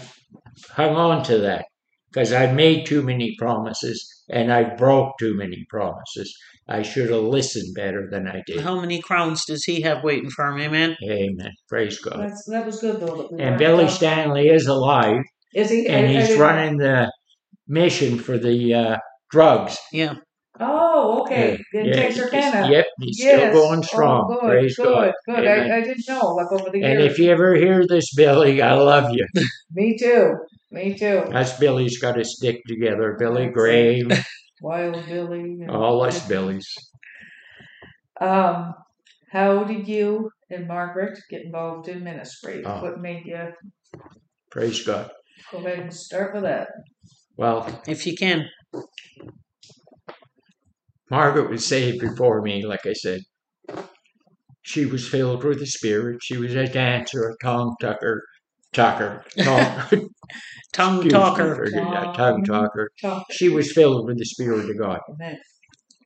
hung 0.71 0.97
on 0.97 1.23
to 1.25 1.37
that 1.39 1.63
because 2.11 2.33
I've 2.33 2.55
made 2.55 2.85
too 2.85 3.01
many 3.01 3.33
promises 3.39 4.05
and 4.29 4.51
I've 4.51 4.77
broke 4.77 5.13
too 5.17 5.33
many 5.33 5.65
promises. 5.69 6.35
I 6.67 6.81
should 6.81 7.09
have 7.09 7.23
listened 7.23 7.73
better 7.73 8.09
than 8.09 8.27
I 8.27 8.41
did. 8.45 8.59
how 8.61 8.81
many 8.81 9.01
crowns 9.01 9.45
does 9.45 9.63
he 9.63 9.81
have 9.81 10.03
waiting 10.03 10.29
for 10.29 10.45
him? 10.47 10.59
Amen. 10.59 10.97
Amen. 11.03 11.51
Praise 11.69 11.99
God. 11.99 12.19
That's, 12.19 12.45
that 12.49 12.65
was 12.65 12.81
good 12.81 12.99
though. 12.99 13.29
And 13.39 13.57
Billy 13.57 13.83
talking- 13.83 13.95
Stanley 13.95 14.47
is 14.49 14.67
alive 14.67 15.23
Is 15.53 15.69
he? 15.69 15.87
And 15.87 16.05
I 16.07 16.09
he's 16.19 16.27
didn't- 16.29 16.41
running 16.41 16.77
the 16.77 17.11
mission 17.67 18.17
for 18.19 18.37
the 18.37 18.73
uh, 18.73 18.97
drugs. 19.31 19.77
Yeah. 19.91 20.15
Oh, 20.59 21.21
okay. 21.23 21.57
In 21.73 21.85
Yeah, 21.85 21.93
Texarkana. 21.93 22.69
Yep, 22.69 22.85
he's 22.99 23.19
Yes. 23.19 23.39
still 23.39 23.53
going 23.53 23.81
strong. 23.83 24.27
Oh, 24.29 24.41
good, 24.41 24.49
Praise 24.49 24.75
good, 24.77 24.85
God. 24.85 25.13
good. 25.25 25.39
Amen. 25.47 25.71
I, 25.71 25.77
I 25.77 25.81
didn't 25.81 26.07
know. 26.07 26.35
Like 26.35 26.51
over 26.51 26.69
the 26.69 26.77
years. 26.77 26.91
And 26.91 27.01
if 27.01 27.17
you 27.17 27.31
ever 27.31 27.55
hear 27.55 27.87
this, 27.87 28.13
Billy, 28.15 28.61
I 28.61 28.73
love 28.75 29.11
you. 29.11 29.25
Me 29.73 29.97
too. 29.97 30.35
Me 30.69 30.93
too. 30.95 31.19
Us 31.33 31.57
Billy's 31.59 31.99
got 31.99 32.13
to 32.15 32.23
stick 32.23 32.61
together. 32.67 33.15
Billy 33.17 33.45
That's 33.45 33.53
Graham, 33.55 34.11
Wild 34.61 35.03
Billy. 35.07 35.57
all 35.69 36.03
us 36.03 36.25
Billies. 36.27 36.67
Um, 38.21 38.73
how 39.31 39.63
did 39.63 39.87
you 39.87 40.29
and 40.51 40.67
Margaret 40.67 41.17
get 41.29 41.43
involved 41.45 41.87
in 41.87 42.03
ministry? 42.03 42.63
Oh. 42.65 42.81
What 42.83 42.99
made 43.01 43.25
you 43.25 43.51
Praise 44.51 44.83
God. 44.85 45.09
Go 45.51 45.59
ahead 45.59 45.79
and 45.79 45.93
start 45.93 46.33
with 46.33 46.43
that? 46.43 46.67
Well, 47.37 47.81
If 47.87 48.05
you 48.05 48.15
can. 48.15 48.45
Margaret 51.09 51.49
was 51.49 51.65
saved 51.65 51.99
before 52.01 52.41
me, 52.41 52.65
like 52.65 52.85
I 52.85 52.93
said. 52.93 53.21
She 54.61 54.85
was 54.85 55.07
filled 55.07 55.43
with 55.43 55.59
the 55.59 55.65
Spirit. 55.65 56.19
She 56.23 56.37
was 56.37 56.55
a 56.55 56.67
dancer, 56.67 57.29
a 57.29 57.35
tongue 57.43 57.75
tucker, 57.81 58.23
tucker, 58.71 59.23
tongue, 59.41 59.81
Tongue 60.73 61.07
talker. 61.09 61.69
tongue 62.15 62.43
talker. 62.43 62.89
Talk. 63.01 63.25
She 63.31 63.49
was 63.49 63.71
filled 63.73 64.07
with 64.07 64.17
the 64.17 64.25
Spirit 64.25 64.69
of 64.69 64.77
God, 64.79 64.99
Amen. 65.09 65.37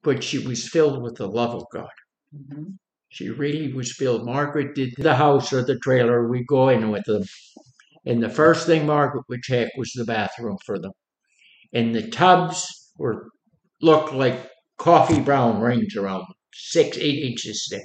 but 0.04 0.24
she 0.24 0.40
was 0.46 0.68
filled 0.68 1.02
with 1.04 1.16
the 1.16 1.28
love 1.28 1.54
of 1.56 1.64
God. 1.72 1.90
Mhm. 2.36 2.78
She 3.10 3.30
really 3.30 3.72
was 3.72 3.94
filled. 3.96 4.26
Margaret 4.26 4.76
did 4.76 4.94
the 4.98 5.16
house 5.16 5.54
or 5.54 5.64
the 5.64 5.78
trailer. 5.80 6.28
We 6.28 6.44
go 6.44 6.68
in 6.70 6.90
with 6.90 7.06
them. 7.06 7.24
And 8.08 8.24
the 8.24 8.30
first 8.30 8.66
thing 8.66 8.86
Margaret 8.86 9.26
would 9.28 9.42
check 9.44 9.70
was 9.78 9.92
the 9.94 10.06
bathroom 10.06 10.58
for 10.66 10.80
them. 10.80 10.94
And 11.74 11.94
the 11.94 12.08
tubs 12.10 12.94
were 12.98 13.28
looked 13.82 14.14
like 14.14 14.50
coffee 14.78 15.20
brown 15.20 15.60
rings 15.60 15.96
around 15.98 16.20
them, 16.20 16.36
six, 16.54 16.98
eight 16.98 17.22
inches 17.24 17.68
thick. 17.70 17.84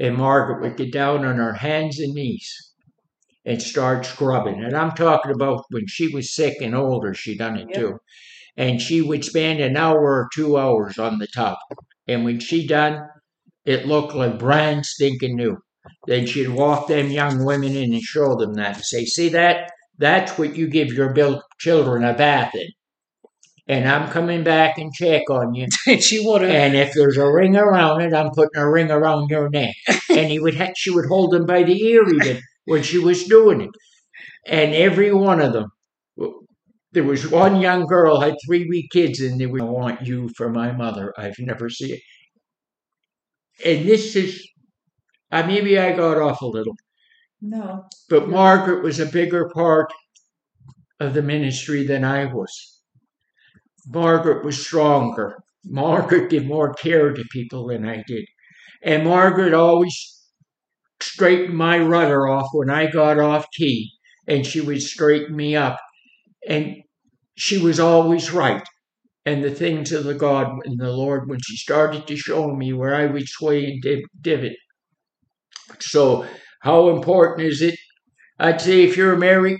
And 0.00 0.16
Margaret 0.16 0.62
would 0.62 0.78
get 0.78 0.92
down 0.92 1.26
on 1.26 1.36
her 1.36 1.52
hands 1.52 2.00
and 2.00 2.14
knees 2.14 2.50
and 3.44 3.60
start 3.60 4.06
scrubbing. 4.06 4.64
And 4.64 4.74
I'm 4.74 4.92
talking 4.92 5.32
about 5.32 5.64
when 5.70 5.86
she 5.86 6.08
was 6.08 6.34
sick 6.34 6.56
and 6.62 6.74
older, 6.74 7.12
she 7.12 7.36
done 7.36 7.56
it 7.58 7.68
Yep. 7.68 7.74
too. 7.74 7.98
And 8.56 8.80
she 8.80 9.02
would 9.02 9.24
spend 9.24 9.60
an 9.60 9.76
hour 9.76 10.00
or 10.00 10.28
two 10.34 10.56
hours 10.56 10.98
on 10.98 11.18
the 11.18 11.28
tub. 11.34 11.58
And 12.06 12.24
when 12.24 12.40
she 12.40 12.66
done, 12.66 13.06
it 13.66 13.86
looked 13.86 14.14
like 14.14 14.38
brand 14.38 14.86
stinking 14.86 15.36
new. 15.36 15.58
Then 16.06 16.26
she'd 16.26 16.48
walk 16.48 16.88
them 16.88 17.10
young 17.10 17.44
women 17.44 17.76
in 17.76 17.92
and 17.92 18.02
show 18.02 18.34
them 18.36 18.54
that 18.54 18.76
and 18.76 18.84
say, 18.84 19.04
See 19.04 19.28
that? 19.30 19.70
That's 19.98 20.38
what 20.38 20.56
you 20.56 20.68
give 20.68 20.92
your 20.92 21.12
children 21.58 22.04
a 22.04 22.14
bath 22.14 22.54
in. 22.54 22.68
And 23.66 23.86
I'm 23.86 24.10
coming 24.10 24.44
back 24.44 24.78
and 24.78 24.92
check 24.94 25.28
on 25.28 25.54
you. 25.54 25.66
And 25.86 26.02
she 26.02 26.26
would 26.26 26.42
have. 26.42 26.50
And 26.50 26.74
if 26.74 26.94
there's 26.94 27.18
a 27.18 27.30
ring 27.30 27.56
around 27.56 28.00
it, 28.00 28.14
I'm 28.14 28.30
putting 28.30 28.60
a 28.60 28.70
ring 28.70 28.90
around 28.90 29.28
your 29.28 29.50
neck. 29.50 29.74
And 30.10 30.30
he 30.30 30.38
would 30.40 30.56
ha- 30.56 30.72
she 30.74 30.90
would 30.90 31.06
hold 31.06 31.34
him 31.34 31.44
by 31.44 31.62
the 31.62 31.80
ear 31.82 32.02
even 32.08 32.40
when 32.64 32.82
she 32.82 32.98
was 32.98 33.24
doing 33.24 33.60
it. 33.60 33.70
And 34.46 34.74
every 34.74 35.12
one 35.12 35.40
of 35.40 35.52
them, 35.52 35.68
there 36.92 37.04
was 37.04 37.28
one 37.30 37.60
young 37.60 37.86
girl 37.86 38.20
had 38.20 38.34
three 38.46 38.66
wee 38.68 38.88
kids, 38.90 39.20
and 39.20 39.38
they 39.40 39.46
would 39.46 39.60
I 39.62 39.64
want 39.64 40.06
you 40.06 40.30
for 40.36 40.48
my 40.50 40.72
mother. 40.72 41.12
I've 41.18 41.38
never 41.38 41.68
seen 41.68 41.94
it. 41.94 42.00
And 43.64 43.86
this 43.86 44.16
is, 44.16 44.46
uh, 45.30 45.42
maybe 45.46 45.78
I 45.78 45.92
got 45.92 46.18
off 46.18 46.40
a 46.42 46.46
little, 46.46 46.74
No. 47.40 47.84
but 48.08 48.28
Margaret 48.28 48.82
was 48.82 48.98
a 49.00 49.06
bigger 49.06 49.50
part 49.54 49.92
of 51.00 51.14
the 51.14 51.22
ministry 51.22 51.86
than 51.86 52.04
I 52.04 52.24
was. 52.26 52.80
Margaret 53.86 54.44
was 54.44 54.64
stronger. 54.64 55.36
Margaret 55.64 56.30
gave 56.30 56.46
more 56.46 56.72
care 56.74 57.12
to 57.12 57.24
people 57.32 57.66
than 57.68 57.86
I 57.88 58.02
did. 58.06 58.24
And 58.82 59.04
Margaret 59.04 59.54
always 59.54 59.94
straightened 61.00 61.56
my 61.56 61.78
rudder 61.78 62.26
off 62.28 62.48
when 62.52 62.70
I 62.70 62.90
got 62.90 63.18
off 63.18 63.46
key, 63.56 63.90
and 64.26 64.46
she 64.46 64.60
would 64.60 64.82
straighten 64.82 65.36
me 65.36 65.56
up. 65.56 65.78
And 66.48 66.76
she 67.36 67.58
was 67.58 67.78
always 67.80 68.30
right. 68.32 68.62
And 69.24 69.44
the 69.44 69.50
things 69.54 69.92
of 69.92 70.04
the 70.04 70.14
God 70.14 70.48
and 70.64 70.78
the 70.80 70.92
Lord, 70.92 71.28
when 71.28 71.38
she 71.42 71.56
started 71.56 72.06
to 72.06 72.16
show 72.16 72.54
me 72.54 72.72
where 72.72 72.94
I 72.94 73.06
would 73.06 73.28
sway 73.28 73.64
and 73.66 73.82
div- 73.82 74.04
divot. 74.20 74.56
So, 75.80 76.26
how 76.60 76.90
important 76.90 77.46
is 77.46 77.62
it? 77.62 77.76
I'd 78.38 78.60
say 78.60 78.84
if 78.84 78.96
you're 78.96 79.16
married 79.16 79.58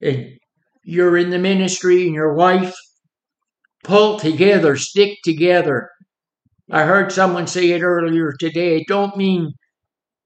and 0.00 0.38
you're 0.84 1.16
in 1.16 1.30
the 1.30 1.38
ministry 1.38 2.06
and 2.06 2.14
your 2.14 2.34
wife, 2.34 2.74
pull 3.84 4.18
together, 4.18 4.76
stick 4.76 5.18
together. 5.24 5.90
I 6.70 6.84
heard 6.84 7.12
someone 7.12 7.46
say 7.46 7.70
it 7.70 7.82
earlier 7.82 8.32
today. 8.38 8.78
It 8.78 8.88
don't 8.88 9.16
mean 9.16 9.52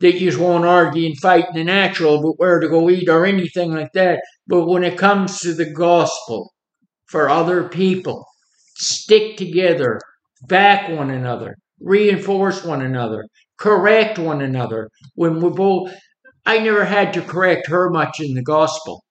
that 0.00 0.14
you 0.14 0.30
just 0.30 0.40
won't 0.40 0.64
argue 0.64 1.06
and 1.06 1.18
fight 1.18 1.46
in 1.50 1.54
the 1.54 1.64
natural, 1.64 2.22
but 2.22 2.38
where 2.38 2.58
to 2.58 2.68
go 2.68 2.88
eat 2.88 3.08
or 3.08 3.26
anything 3.26 3.72
like 3.72 3.92
that. 3.92 4.20
But 4.46 4.66
when 4.66 4.82
it 4.82 4.98
comes 4.98 5.40
to 5.40 5.52
the 5.54 5.70
gospel 5.70 6.52
for 7.06 7.28
other 7.28 7.68
people, 7.68 8.26
stick 8.76 9.36
together, 9.36 10.00
back 10.48 10.88
one 10.88 11.10
another, 11.10 11.56
reinforce 11.80 12.64
one 12.64 12.80
another, 12.80 13.24
correct 13.60 14.18
one 14.18 14.40
another. 14.40 14.90
When 15.14 15.40
we 15.40 15.50
both, 15.50 15.94
I 16.46 16.58
never 16.58 16.84
had 16.84 17.12
to 17.14 17.22
correct 17.22 17.68
her 17.68 17.90
much 17.90 18.18
in 18.18 18.34
the 18.34 18.42
gospel. 18.42 19.04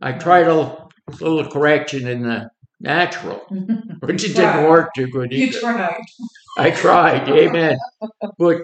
I 0.00 0.12
tried 0.12 0.46
a 0.46 0.54
little 1.20 1.50
correction 1.50 2.06
in 2.06 2.22
the 2.22 2.48
natural, 2.80 3.40
which 4.00 4.24
it 4.24 4.36
didn't 4.36 4.68
work 4.68 4.90
too 4.94 5.08
good 5.08 5.32
either. 5.32 5.56
You 5.56 5.60
tried. 5.60 6.00
I 6.56 6.70
tried, 6.70 7.28
amen. 7.28 7.76
But 8.38 8.62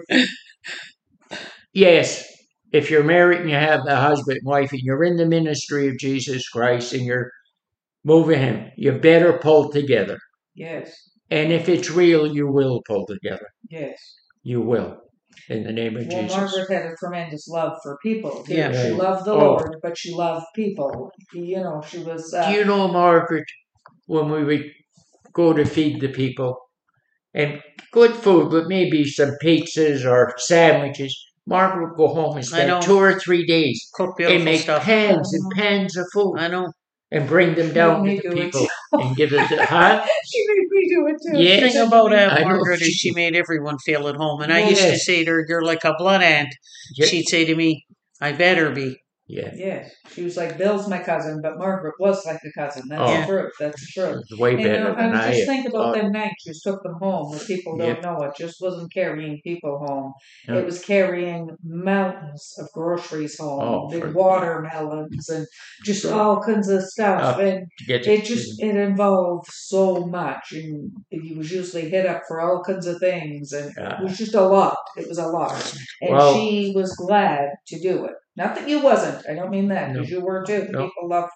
yes, 1.73 2.25
if 2.71 2.89
you're 2.89 3.03
married 3.03 3.41
and 3.41 3.49
you 3.49 3.55
have 3.55 3.81
a 3.87 3.97
husband 3.97 4.37
and 4.37 4.47
wife 4.47 4.71
and 4.71 4.81
you're 4.81 5.03
in 5.03 5.17
the 5.17 5.25
ministry 5.25 5.87
of 5.89 5.97
Jesus 5.97 6.47
Christ 6.49 6.93
and 6.93 7.05
you're 7.05 7.29
moving 8.03 8.39
him, 8.39 8.71
you 8.77 8.93
better 8.93 9.37
pull 9.39 9.69
together. 9.69 10.17
Yes. 10.55 10.93
And 11.29 11.51
if 11.51 11.67
it's 11.67 11.89
real, 11.89 12.33
you 12.33 12.47
will 12.47 12.81
pull 12.87 13.05
together. 13.05 13.47
Yes. 13.69 13.97
You 14.43 14.61
will. 14.61 15.04
In 15.49 15.63
the 15.63 15.71
name 15.71 15.95
of 15.97 16.07
Well, 16.07 16.21
Jesus. 16.23 16.37
Margaret 16.37 16.69
had 16.71 16.85
a 16.91 16.95
tremendous 16.95 17.47
love 17.47 17.77
for 17.83 17.97
people. 18.01 18.43
too. 18.43 18.53
Yeah. 18.55 18.71
She 18.71 18.91
loved 18.91 19.25
the 19.25 19.33
Oh. 19.33 19.37
Lord, 19.37 19.75
but 19.81 19.97
she 19.97 20.13
loved 20.13 20.45
people. 20.55 21.11
You 21.33 21.57
know, 21.57 21.81
she 21.87 21.99
was. 21.99 22.33
Uh, 22.33 22.49
Do 22.51 22.57
you 22.57 22.65
know, 22.65 22.87
Margaret, 22.87 23.45
when 24.07 24.29
we 24.31 24.43
would 24.43 24.65
go 25.33 25.53
to 25.53 25.65
feed 25.65 25.99
the 26.01 26.09
people 26.09 26.57
and 27.33 27.61
good 27.91 28.13
food, 28.13 28.51
but 28.51 28.67
maybe 28.67 29.03
some 29.05 29.31
pizzas 29.43 30.05
or 30.05 30.33
sandwiches, 30.37 31.13
Margaret 31.45 31.89
would 31.89 31.97
go 31.97 32.07
home 32.13 32.37
and 32.37 32.45
spend 32.45 32.81
two 32.83 32.97
or 32.97 33.19
three 33.19 33.45
days 33.45 33.87
Cook 33.93 34.19
and 34.19 34.43
make 34.45 34.61
stuff. 34.61 34.83
pans 34.83 35.31
and 35.33 35.51
pans 35.55 35.95
of 35.97 36.05
food 36.13 36.35
I 36.37 36.47
know. 36.47 36.71
And 37.15 37.27
bring 37.29 37.55
them 37.55 37.73
down 37.73 38.03
to 38.03 38.15
the 38.21 38.35
people 38.35 38.67
and 38.91 39.15
give 39.15 39.31
it 39.31 39.47
to 39.47 39.65
huh? 39.65 40.05
she 40.25 40.45
made 40.47 40.67
me 40.69 40.89
do 40.93 41.07
it 41.07 41.17
too. 41.23 41.41
Yeah. 41.41 41.61
The 41.61 41.69
thing 41.69 41.87
about 41.87 42.13
Aunt 42.13 42.41
Margaret 42.45 42.81
is 42.81 42.89
she- 42.89 43.13
made 43.13 43.35
everyone 43.35 43.77
feel 43.79 44.07
at 44.09 44.15
home. 44.15 44.41
And 44.41 44.51
I 44.51 44.67
used 44.69 44.81
to 44.81 44.97
say 44.97 45.23
to 45.23 45.31
her, 45.31 45.45
You're 45.47 45.63
like 45.63 45.85
a 45.85 45.95
blood 45.97 46.21
aunt. 46.21 46.53
Yeah. 46.93 47.05
She'd 47.07 47.29
say 47.29 47.45
to 47.45 47.55
me, 47.55 47.85
I 48.19 48.33
better 48.33 48.69
be. 48.71 48.97
Yeah, 49.27 49.49
Yes, 49.55 49.91
she 50.11 50.21
was 50.23 50.37
like 50.37 50.55
Bill's 50.55 50.87
my 50.87 50.99
cousin, 50.99 51.39
but 51.41 51.57
Margaret 51.57 51.95
was 51.99 52.23
like 52.27 52.39
a 52.45 52.51
cousin. 52.59 52.83
That's 52.87 53.01
Oh. 53.01 53.21
the 53.21 53.25
truth. 53.27 53.51
That's 53.59 53.81
the 53.81 54.01
truth. 54.01 54.23
it's 54.29 54.39
way 54.39 54.51
And 54.51 54.61
you 54.61 54.67
better 54.67 54.83
know, 54.83 54.95
than 54.95 55.15
I 55.15 55.29
I 55.29 55.31
just 55.33 55.47
think 55.47 55.67
about 55.67 55.95
them 55.95 56.11
nights 56.11 56.45
you 56.45 56.53
took 56.63 56.83
them 56.83 56.93
home. 57.01 57.31
When 57.31 57.39
people 57.39 57.75
don't 57.75 57.87
Yep. 57.87 58.03
know 58.03 58.21
it, 58.21 58.33
just 58.37 58.57
wasn't 58.61 58.93
carrying 58.93 59.39
people 59.43 59.83
home. 59.87 60.13
No. 60.47 60.59
It 60.59 60.65
was 60.65 60.79
carrying 60.85 61.49
mountains 61.63 62.53
of 62.59 62.67
groceries 62.73 63.39
home, 63.39 63.61
Oh, 63.63 63.89
big 63.89 64.13
watermelons, 64.13 65.27
and 65.29 65.47
just 65.83 66.05
all 66.05 66.41
kinds 66.41 66.69
of 66.69 66.83
stuff. 66.83 67.37
Oh, 67.37 67.41
and 67.41 67.65
it 67.87 68.23
just 68.25 68.61
it 68.61 68.75
involved 68.75 69.47
so 69.51 70.05
much, 70.05 70.51
and 70.53 70.91
he 71.09 71.33
was 71.35 71.51
usually 71.51 71.89
hit 71.89 72.05
up 72.05 72.21
for 72.27 72.39
all 72.41 72.63
kinds 72.63 72.85
of 72.85 72.99
things, 72.99 73.51
and 73.53 73.71
Yeah. 73.77 73.97
it 73.99 74.03
was 74.03 74.17
just 74.17 74.35
a 74.35 74.41
lot. 74.41 74.77
It 74.97 75.07
was 75.07 75.17
a 75.17 75.27
lot, 75.27 75.75
and 76.01 76.13
Well- 76.15 76.33
she 76.35 76.73
was 76.75 76.95
glad 76.95 77.49
to 77.69 77.79
do 77.79 78.05
it. 78.05 78.13
Not 78.35 78.55
that 78.55 78.67
you 78.67 78.79
wasn't. 78.81 79.27
I 79.29 79.33
don't 79.33 79.49
mean 79.49 79.69
that 79.69 79.93
because 79.93 80.09
you 80.09 80.21
were 80.21 80.43
too. 80.45 80.67
No. 80.69 80.85
People 80.85 81.09
loved 81.09 81.31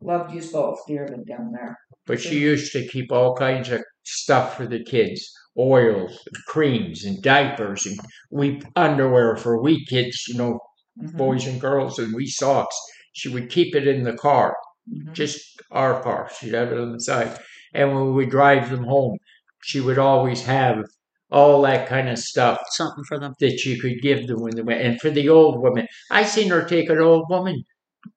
loved 0.00 0.32
you 0.32 0.42
both 0.52 0.78
dearly 0.86 1.24
down 1.24 1.52
there. 1.52 1.76
But 2.06 2.20
she 2.20 2.38
used 2.38 2.72
to 2.72 2.86
keep 2.86 3.10
all 3.10 3.34
kinds 3.34 3.70
of 3.70 3.82
stuff 4.04 4.56
for 4.56 4.66
the 4.66 4.82
kids 4.84 5.30
oils, 5.58 6.22
and 6.26 6.44
creams, 6.46 7.04
and 7.04 7.20
diapers, 7.22 7.84
and 7.84 7.98
we 8.30 8.62
underwear 8.76 9.36
for 9.36 9.60
we 9.60 9.84
kids, 9.86 10.26
you 10.28 10.36
know, 10.36 10.60
Mhm, 11.00 11.16
boys 11.16 11.46
and 11.46 11.60
girls, 11.60 11.98
and 11.98 12.14
we 12.14 12.26
socks. 12.26 12.76
She 13.12 13.28
would 13.28 13.50
keep 13.50 13.74
it 13.74 13.86
in 13.86 14.04
the 14.04 14.14
car, 14.14 14.56
mhm. 14.88 15.12
just 15.12 15.40
our 15.70 16.02
car. 16.02 16.30
She'd 16.38 16.54
have 16.54 16.72
it 16.72 16.78
on 16.78 16.92
the 16.92 17.00
side. 17.00 17.38
And 17.74 17.92
when 17.92 18.06
we 18.06 18.12
would 18.12 18.30
drive 18.30 18.70
them 18.70 18.84
home, 18.84 19.18
she 19.62 19.80
would 19.80 19.98
always 19.98 20.44
have 20.46 20.84
all 21.30 21.62
that 21.62 21.88
kind 21.88 22.08
of 22.08 22.18
stuff 22.18 22.58
Something 22.70 23.04
for 23.04 23.18
them. 23.18 23.34
that 23.40 23.64
you 23.64 23.80
could 23.80 24.00
give 24.02 24.26
them 24.26 24.40
when 24.40 24.54
they 24.56 24.62
went. 24.62 24.80
And 24.82 25.00
for 25.00 25.10
the 25.10 25.28
old 25.28 25.60
woman, 25.62 25.86
I 26.10 26.24
seen 26.24 26.48
her 26.50 26.64
take 26.64 26.88
an 26.88 27.00
old 27.00 27.26
woman, 27.28 27.62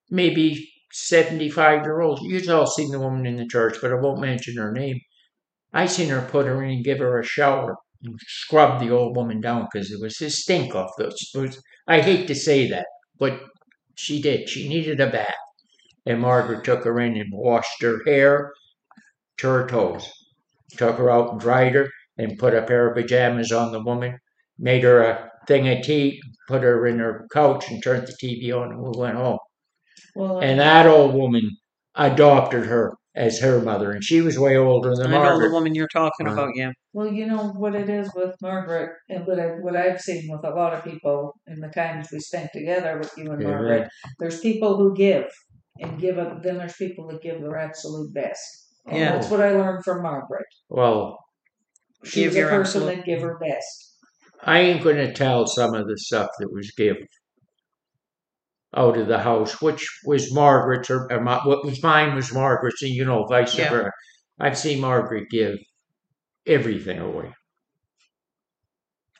maybe 0.09 0.69
75 0.93 1.83
year 1.83 2.01
old. 2.01 2.21
You've 2.21 2.49
all 2.49 2.67
seen 2.67 2.91
the 2.91 2.99
woman 2.99 3.25
in 3.25 3.35
the 3.37 3.47
church, 3.47 3.77
but 3.81 3.91
I 3.91 3.95
won't 3.95 4.21
mention 4.21 4.57
her 4.57 4.71
name. 4.71 4.99
I 5.73 5.85
seen 5.85 6.09
her 6.09 6.21
put 6.21 6.45
her 6.45 6.63
in 6.63 6.71
and 6.71 6.83
give 6.83 6.99
her 6.99 7.19
a 7.19 7.23
shower 7.25 7.75
and 8.03 8.19
scrub 8.27 8.79
the 8.79 8.91
old 8.91 9.15
woman 9.15 9.41
down 9.41 9.67
because 9.71 9.91
it 9.91 10.01
was 10.01 10.19
a 10.21 10.29
stink 10.29 10.75
off 10.75 10.91
those. 10.97 11.15
I 11.87 12.01
hate 12.01 12.27
to 12.27 12.35
say 12.35 12.67
that, 12.69 12.87
but 13.19 13.41
she 13.95 14.21
did. 14.21 14.49
She 14.49 14.67
needed 14.69 14.99
a 14.99 15.07
bath. 15.09 15.35
And 16.05 16.19
Margaret 16.21 16.63
took 16.63 16.83
her 16.85 16.99
in 16.99 17.15
and 17.15 17.31
washed 17.31 17.81
her 17.81 18.01
hair 18.05 18.53
to 19.37 19.47
her 19.47 19.67
toes. 19.67 20.09
Took 20.77 20.97
her 20.97 21.11
out 21.11 21.31
and 21.33 21.39
dried 21.41 21.75
her 21.75 21.89
and 22.21 22.37
put 22.37 22.53
a 22.53 22.61
pair 22.63 22.87
of 22.89 22.95
pajamas 22.95 23.51
on 23.51 23.71
the 23.71 23.81
woman, 23.83 24.17
made 24.59 24.83
her 24.83 25.01
a 25.01 25.31
thing 25.47 25.67
of 25.67 25.81
tea, 25.83 26.19
put 26.47 26.61
her 26.63 26.85
in 26.85 26.99
her 26.99 27.27
couch 27.33 27.69
and 27.69 27.81
turned 27.83 28.07
the 28.07 28.15
TV 28.21 28.51
on 28.59 28.71
and 28.71 28.81
we 28.81 28.91
went 28.95 29.15
home. 29.15 29.39
Well, 30.15 30.39
And 30.39 30.59
that 30.59 30.85
old 30.87 31.13
woman 31.15 31.45
adopted 31.95 32.65
her 32.65 32.93
as 33.15 33.39
her 33.39 33.59
mother 33.61 33.91
and 33.91 34.03
she 34.03 34.21
was 34.21 34.39
way 34.39 34.55
older 34.55 34.95
than 34.95 35.13
I 35.13 35.23
know 35.23 35.39
the 35.39 35.49
woman 35.49 35.75
you're 35.75 35.87
talking 36.01 36.27
Uh, 36.27 36.33
about, 36.33 36.51
yeah. 36.55 36.71
Well, 36.93 37.07
you 37.11 37.25
know 37.25 37.49
what 37.63 37.75
it 37.75 37.89
is 37.89 38.09
with 38.15 38.33
Margaret, 38.41 38.91
and 39.09 39.25
what 39.27 39.39
I 39.39 39.47
what 39.65 39.75
I've 39.75 39.99
seen 39.99 40.23
with 40.31 40.43
a 40.45 40.49
lot 40.61 40.73
of 40.73 40.83
people 40.83 41.33
in 41.47 41.59
the 41.59 41.69
times 41.69 42.07
we 42.11 42.19
spent 42.19 42.49
together 42.53 42.97
with 42.99 43.11
you 43.17 43.31
and 43.31 43.41
Yeah, 43.41 43.47
Margaret. 43.49 43.79
right. 43.81 43.87
There's 44.19 44.39
people 44.41 44.77
who 44.77 44.95
give 44.95 45.25
and 45.79 45.99
give 45.99 46.17
up. 46.17 46.41
Then 46.43 46.57
there's 46.57 46.75
people 46.75 47.07
that 47.07 47.21
give 47.21 47.41
their 47.41 47.57
absolute 47.57 48.13
best. 48.13 48.43
And 48.87 48.97
Yeah. 48.97 49.11
that's 49.13 49.29
what 49.31 49.41
I 49.41 49.51
learned 49.51 49.83
from 49.85 50.03
Margaret. 50.03 50.45
Well, 50.69 51.17
She 52.03 52.21
Give 52.23 52.33
a 52.33 52.39
your 52.39 52.49
person 52.49 52.81
absolute- 52.83 52.95
that 52.97 53.05
give 53.05 53.21
her 53.21 53.37
best. 53.37 53.87
I 54.43 54.59
ain't 54.59 54.83
going 54.83 54.97
to 54.97 55.13
tell 55.13 55.45
some 55.45 55.75
of 55.75 55.87
the 55.87 55.97
stuff 55.97 56.29
that 56.39 56.51
was 56.51 56.71
given 56.71 57.05
out 58.75 58.97
of 58.97 59.07
the 59.07 59.19
house, 59.19 59.61
which 59.61 59.85
was 60.05 60.33
Margaret's, 60.33 60.89
or, 60.89 61.11
or 61.11 61.21
my, 61.21 61.37
what 61.45 61.63
was 61.65 61.83
mine 61.83 62.15
was 62.15 62.33
Margaret's, 62.33 62.81
and 62.81 62.91
you 62.91 63.05
know, 63.05 63.25
vice 63.25 63.55
Yeah. 63.57 63.69
versa. 63.69 63.91
I've 64.39 64.57
seen 64.57 64.79
Margaret 64.81 65.25
give 65.29 65.57
everything 66.47 66.97
away. 66.99 67.33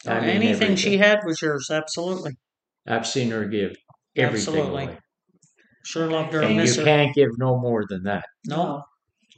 I 0.07 0.21
mean, 0.21 0.29
Anything 0.29 0.75
she 0.75 0.95
everything. 0.95 0.99
had 0.99 1.19
was 1.25 1.41
yours, 1.41 1.69
absolutely. 1.69 2.31
I've 2.87 3.05
seen 3.05 3.29
her 3.29 3.45
give 3.45 3.75
everything 4.15 4.55
Absolutely. 4.55 4.83
away. 4.85 4.97
Sure 5.85 6.07
loved 6.07 6.33
her. 6.33 6.39
And 6.39 6.49
And 6.49 6.57
miss 6.57 6.75
you 6.77 6.81
her. 6.81 6.85
can't 6.85 7.13
give 7.13 7.29
no 7.37 7.59
more 7.59 7.83
than 7.87 8.03
that. 8.03 8.25
No, 8.47 8.81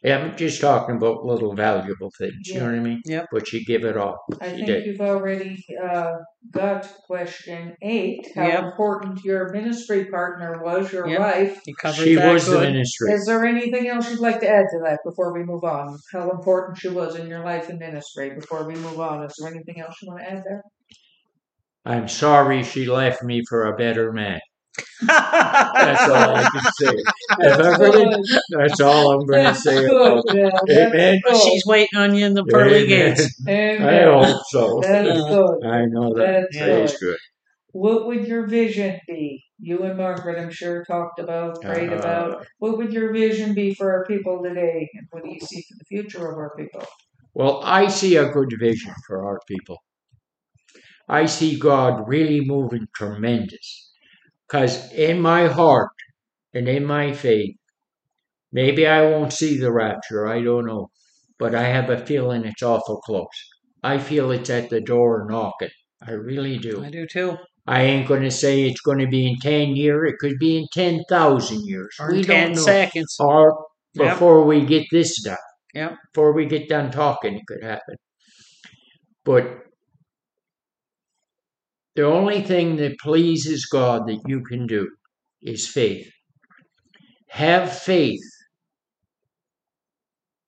I'm 0.06 0.36
just 0.36 0.60
talking 0.60 0.98
about 0.98 1.24
little 1.24 1.56
valuable 1.56 2.12
things. 2.18 2.34
You 2.48 2.60
know 2.60 2.66
what 2.66 2.76
I 2.76 2.80
mean? 2.80 3.02
Yep. 3.06 3.28
But 3.32 3.48
she 3.48 3.64
give 3.64 3.86
it 3.86 3.96
all. 3.96 4.18
I 4.42 4.50
She 4.50 4.56
think 4.58 4.68
did. 4.68 4.86
you've 4.86 5.00
already 5.02 5.64
uh, 5.82 6.16
got 6.52 6.92
question 7.08 7.74
eight. 7.82 8.28
How 8.36 8.48
Yep. 8.48 8.64
important 8.66 9.24
your 9.24 9.50
ministry 9.54 10.06
partner 10.06 10.62
was, 10.62 10.92
your 10.92 11.08
Yep. 11.08 11.20
wife. 11.20 11.62
You 11.66 11.76
covered 11.82 12.04
She 12.04 12.16
that 12.16 12.34
was 12.34 12.46
the 12.46 12.60
good. 12.60 12.74
ministry. 12.74 13.14
Is 13.14 13.26
there 13.26 13.46
anything 13.46 13.88
else 13.88 14.10
you'd 14.10 14.20
like 14.20 14.42
to 14.42 14.50
add 14.50 14.66
to 14.72 14.80
that 14.84 15.00
before 15.06 15.34
we 15.34 15.44
move 15.44 15.64
on? 15.64 15.98
How 16.12 16.30
important 16.32 16.78
she 16.78 16.90
was 16.90 17.16
in 17.16 17.28
your 17.28 17.44
life 17.46 17.70
and 17.70 17.80
ministry 17.80 18.32
before 18.36 18.68
we 18.68 18.76
move 18.76 19.00
on? 19.00 19.24
Is 19.24 19.34
there 19.40 19.50
anything 19.54 19.80
else 19.80 19.96
you 20.02 20.10
want 20.10 20.20
to 20.22 20.30
add 20.30 20.44
there? 20.44 20.64
I'm 21.86 22.08
sorry 22.10 22.64
she 22.64 22.86
left 22.88 23.24
me 23.24 23.44
for 23.48 23.68
a 23.68 23.76
better 23.78 24.12
man. 24.12 24.40
That's 25.08 26.08
all 26.08 26.36
I 26.36 26.44
can 26.44 26.62
say. 26.62 26.96
If 27.40 27.60
I 27.60 27.70
really, 27.78 28.16
that's 28.50 28.80
all 28.80 29.12
I'm 29.12 29.26
going 29.26 29.46
to 29.46 29.54
say. 29.56 29.86
about 29.86 30.24
yeah, 30.32 30.50
Amen. 30.70 31.22
She's 31.46 31.64
waiting 31.66 31.98
on 32.00 32.16
you 32.16 32.26
in 32.26 32.34
the 32.34 32.46
pearly 32.46 32.84
Amen. 32.86 33.16
gates. 33.16 33.36
I 33.48 34.04
hope 34.04 34.42
so. 34.50 34.80
That's 34.82 35.04
good. 35.04 35.66
I 35.66 35.86
know 35.86 36.14
that. 36.14 36.48
That's 36.52 36.58
Praise 36.58 36.92
good. 36.92 37.00
good. 37.00 37.18
What 37.74 38.06
would 38.06 38.28
your 38.28 38.46
vision 38.48 39.00
be? 39.08 39.44
You 39.60 39.82
and 39.84 39.98
Margaret, 39.98 40.40
I'm 40.40 40.52
sure, 40.52 40.84
talked 40.86 41.20
about, 41.20 41.62
prayed 41.62 41.92
Uh, 41.92 41.98
about. 41.98 42.46
What 42.60 42.78
would 42.78 42.94
your 42.94 43.12
vision 43.12 43.54
be 43.56 43.74
for 43.74 43.92
our 43.92 44.06
people 44.06 44.44
today? 44.44 44.90
And 44.94 45.08
what 45.10 45.24
do 45.24 45.30
you 45.30 45.40
see 45.40 45.64
for 45.68 45.76
the 45.80 45.86
future 45.86 46.32
of 46.32 46.38
our 46.38 46.54
people? 46.56 46.86
Well, 47.34 47.62
I 47.64 47.88
see 47.88 48.16
a 48.18 48.30
good 48.30 48.54
vision 48.60 48.94
for 49.08 49.26
our 49.26 49.40
people. 49.48 49.78
I 51.10 51.26
see 51.26 51.58
God 51.58 52.08
really 52.08 52.42
moving 52.42 52.88
tremendous. 52.96 53.93
Because 54.54 54.92
in 54.92 55.20
my 55.20 55.48
heart 55.48 55.90
and 56.54 56.70
in 56.70 56.86
my 56.86 57.12
faith, 57.12 57.56
maybe 58.52 58.86
I 58.86 59.02
won't 59.02 59.34
see 59.34 59.58
the 59.58 59.72
rapture, 59.72 60.28
I 60.28 60.44
don't 60.44 60.68
know. 60.68 60.92
But 61.40 61.56
I 61.56 61.64
have 61.64 61.90
a 61.90 62.06
feeling 62.06 62.46
it's 62.46 62.62
awful 62.62 63.02
close. 63.02 63.26
I 63.82 63.98
feel 63.98 64.30
it's 64.30 64.52
at 64.52 64.70
the 64.70 64.80
door 64.80 65.26
knocking. 65.28 65.72
I 66.06 66.12
really 66.12 66.60
do. 66.60 66.86
I 66.86 66.92
do 66.92 67.08
too. 67.08 67.36
I 67.66 67.82
ain't 67.82 68.08
going 68.08 68.22
to 68.22 68.30
say 68.30 68.62
it's 68.66 68.82
going 68.82 69.00
to 69.00 69.08
be 69.08 69.26
in 69.28 69.38
10 69.40 69.76
years. 69.76 70.12
It 70.14 70.20
could 70.20 70.38
be 70.38 70.60
in 70.60 70.68
10,000 70.72 71.66
years. 71.66 71.96
Or 72.00 72.12
we 72.12 72.24
10 72.24 72.50
don't 72.50 72.56
know. 72.56 72.62
seconds. 72.62 73.16
Or 73.20 73.58
Yep. 73.96 74.14
before 74.14 74.46
we 74.46 74.66
get 74.68 74.86
this 74.92 75.20
done. 75.24 75.38
Yep. 75.74 75.96
Before 76.14 76.32
we 76.34 76.46
get 76.46 76.70
done 76.70 76.92
talking, 76.92 77.34
it 77.36 77.44
could 77.48 77.64
happen. 77.64 77.96
But 79.26 79.64
the 81.96 82.06
only 82.06 82.42
thing 82.42 82.78
that 82.78 83.00
pleases 83.00 83.66
God 83.66 84.08
that 84.08 84.22
you 84.26 84.44
can 84.44 84.66
do 84.68 84.90
is 85.42 85.68
faith. 85.68 86.10
Have 87.30 87.76
faith 87.76 88.22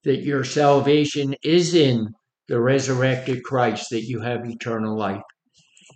that 0.04 0.22
your 0.24 0.44
salvation 0.44 1.36
is 1.44 1.74
in 1.74 2.10
the 2.48 2.60
resurrected 2.60 3.44
Christ, 3.44 3.88
that 3.90 4.04
you 4.04 4.20
have 4.22 4.48
eternal 4.48 4.98
life. 4.98 5.22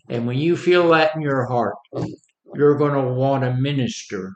And 0.09 0.25
when 0.25 0.37
you 0.37 0.57
feel 0.57 0.89
that 0.89 1.15
in 1.15 1.21
your 1.21 1.45
heart, 1.45 1.75
you're 2.55 2.77
going 2.77 2.93
to 2.93 3.13
want 3.13 3.43
to 3.43 3.53
minister 3.53 4.33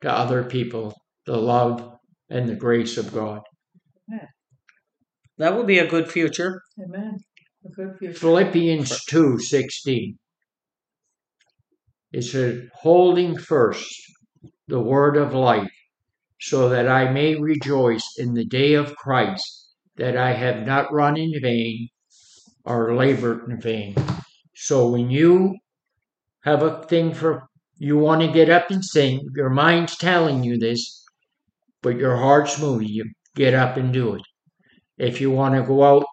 to 0.00 0.10
other 0.10 0.42
people 0.42 0.94
the 1.26 1.36
love 1.36 1.98
and 2.30 2.48
the 2.48 2.54
grace 2.54 2.96
of 2.96 3.12
God. 3.12 3.40
That 5.38 5.54
will 5.54 5.64
be 5.64 5.78
a 5.78 5.86
good 5.86 6.10
future. 6.10 6.62
Amen. 6.82 7.18
Philippians 7.72 9.04
2 9.06 9.38
16. 9.38 10.18
It 12.12 12.22
says, 12.22 12.68
holding 12.74 13.38
first 13.38 14.02
the 14.68 14.80
word 14.80 15.16
of 15.16 15.32
life, 15.32 15.70
so 16.40 16.68
that 16.68 16.88
I 16.88 17.10
may 17.10 17.36
rejoice 17.36 18.06
in 18.18 18.34
the 18.34 18.44
day 18.44 18.74
of 18.74 18.94
Christ, 18.96 19.70
that 19.96 20.16
I 20.16 20.32
have 20.32 20.66
not 20.66 20.92
run 20.92 21.16
in 21.16 21.32
vain 21.40 21.88
or 22.64 22.94
labored 22.94 23.48
in 23.48 23.60
vain. 23.60 23.96
So 24.54 24.90
when 24.90 25.10
you 25.10 25.56
have 26.42 26.62
a 26.62 26.82
thing 26.84 27.14
for, 27.14 27.44
you 27.78 27.96
want 27.96 28.20
to 28.20 28.28
get 28.28 28.50
up 28.50 28.70
and 28.70 28.84
sing, 28.84 29.26
your 29.34 29.50
mind's 29.50 29.96
telling 29.96 30.44
you 30.44 30.58
this, 30.58 31.02
but 31.82 31.96
your 31.96 32.16
heart's 32.16 32.60
moving 32.60 32.88
you, 32.88 33.10
get 33.34 33.54
up 33.54 33.78
and 33.78 33.92
do 33.92 34.14
it. 34.14 34.22
If 34.98 35.20
you 35.20 35.30
want 35.30 35.54
to 35.54 35.62
go 35.62 35.82
out, 35.82 36.04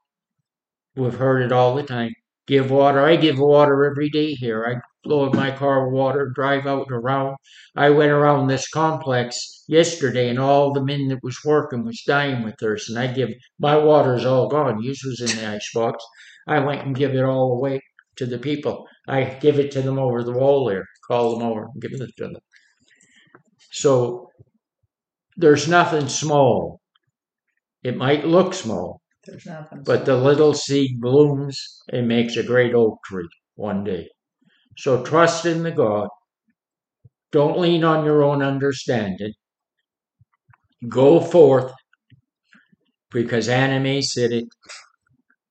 we've 0.95 1.15
heard 1.15 1.41
it 1.41 1.51
all 1.51 1.75
the 1.75 1.83
time. 1.83 2.13
Give 2.47 2.71
water. 2.71 3.01
I 3.01 3.15
give 3.15 3.39
water 3.39 3.85
every 3.85 4.09
day 4.09 4.33
here. 4.33 4.65
I 4.65 4.81
blow 5.03 5.23
load 5.23 5.35
my 5.35 5.51
car 5.51 5.85
with 5.85 5.93
water, 5.93 6.31
drive 6.33 6.67
out 6.67 6.87
around. 6.91 7.35
I 7.75 7.89
went 7.89 8.11
around 8.11 8.47
this 8.47 8.67
complex 8.69 9.63
yesterday, 9.67 10.29
and 10.29 10.39
all 10.39 10.73
the 10.73 10.83
men 10.83 11.07
that 11.09 11.23
was 11.23 11.39
working 11.45 11.85
was 11.85 12.03
dying 12.05 12.43
with 12.43 12.55
thirst. 12.59 12.89
And 12.89 12.99
I 12.99 13.07
give 13.07 13.29
my 13.59 13.77
water's 13.77 14.25
all 14.25 14.47
gone. 14.47 14.81
Yours 14.83 15.01
was 15.05 15.21
in 15.21 15.37
the 15.37 15.47
icebox. 15.47 16.03
I 16.47 16.59
went 16.59 16.85
and 16.85 16.95
give 16.95 17.15
it 17.15 17.23
all 17.23 17.53
away 17.53 17.81
to 18.17 18.25
the 18.25 18.39
people. 18.39 18.87
I 19.07 19.23
give 19.23 19.59
it 19.59 19.71
to 19.71 19.81
them 19.81 19.99
over 19.99 20.23
the 20.23 20.31
wall 20.31 20.65
there. 20.65 20.85
Call 21.07 21.37
them 21.37 21.47
over 21.47 21.67
and 21.73 21.81
give 21.81 21.93
it 21.93 21.99
to 22.17 22.23
them. 22.23 22.35
So 23.71 24.29
there's 25.37 25.67
nothing 25.67 26.07
small. 26.07 26.81
It 27.83 27.97
might 27.97 28.25
look 28.25 28.53
small, 28.53 29.00
There's 29.25 29.45
nothing. 29.45 29.83
but 29.83 30.05
the 30.05 30.17
little 30.17 30.53
seed 30.53 30.99
blooms 30.99 31.81
and 31.89 32.07
makes 32.07 32.37
a 32.37 32.43
great 32.43 32.73
oak 32.73 32.99
tree 33.05 33.29
one 33.55 33.83
day. 33.83 34.09
So 34.77 35.03
trust 35.03 35.45
in 35.45 35.63
the 35.63 35.71
God. 35.71 36.09
Don't 37.31 37.59
lean 37.59 37.83
on 37.83 38.03
your 38.03 38.23
own 38.23 38.41
understanding. 38.41 39.33
Go 40.89 41.19
forth 41.19 41.71
because 43.11 43.47
Anna 43.47 43.79
Mae 43.79 44.01
said 44.01 44.31
it. 44.31 44.45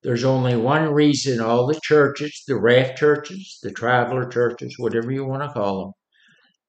There's 0.03 0.25
only 0.25 0.57
one 0.57 0.93
reason 0.93 1.41
all 1.41 1.67
the 1.67 1.79
churches, 1.83 2.43
the 2.49 2.57
raft 2.57 2.99
churches, 2.99 3.59
the 3.63 3.71
traveler 3.71 4.29
churches, 4.29 4.79
whatever 4.79 5.13
you 5.13 5.25
want 5.25 5.43
to 5.43 5.53
call 5.53 5.85
them, 5.85 5.93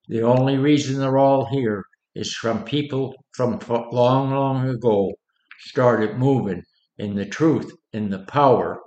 the 0.09 0.21
only 0.23 0.57
reason 0.57 0.99
they're 0.99 1.17
all 1.17 1.45
here 1.45 1.85
is 2.13 2.33
from 2.35 2.63
people 2.65 3.15
from 3.33 3.59
long, 3.91 4.31
long 4.31 4.67
ago 4.67 5.13
started 5.59 6.17
moving 6.17 6.61
in 7.01 7.15
the 7.15 7.25
truth, 7.25 7.73
in 7.93 8.11
the 8.11 8.19
power, 8.27 8.79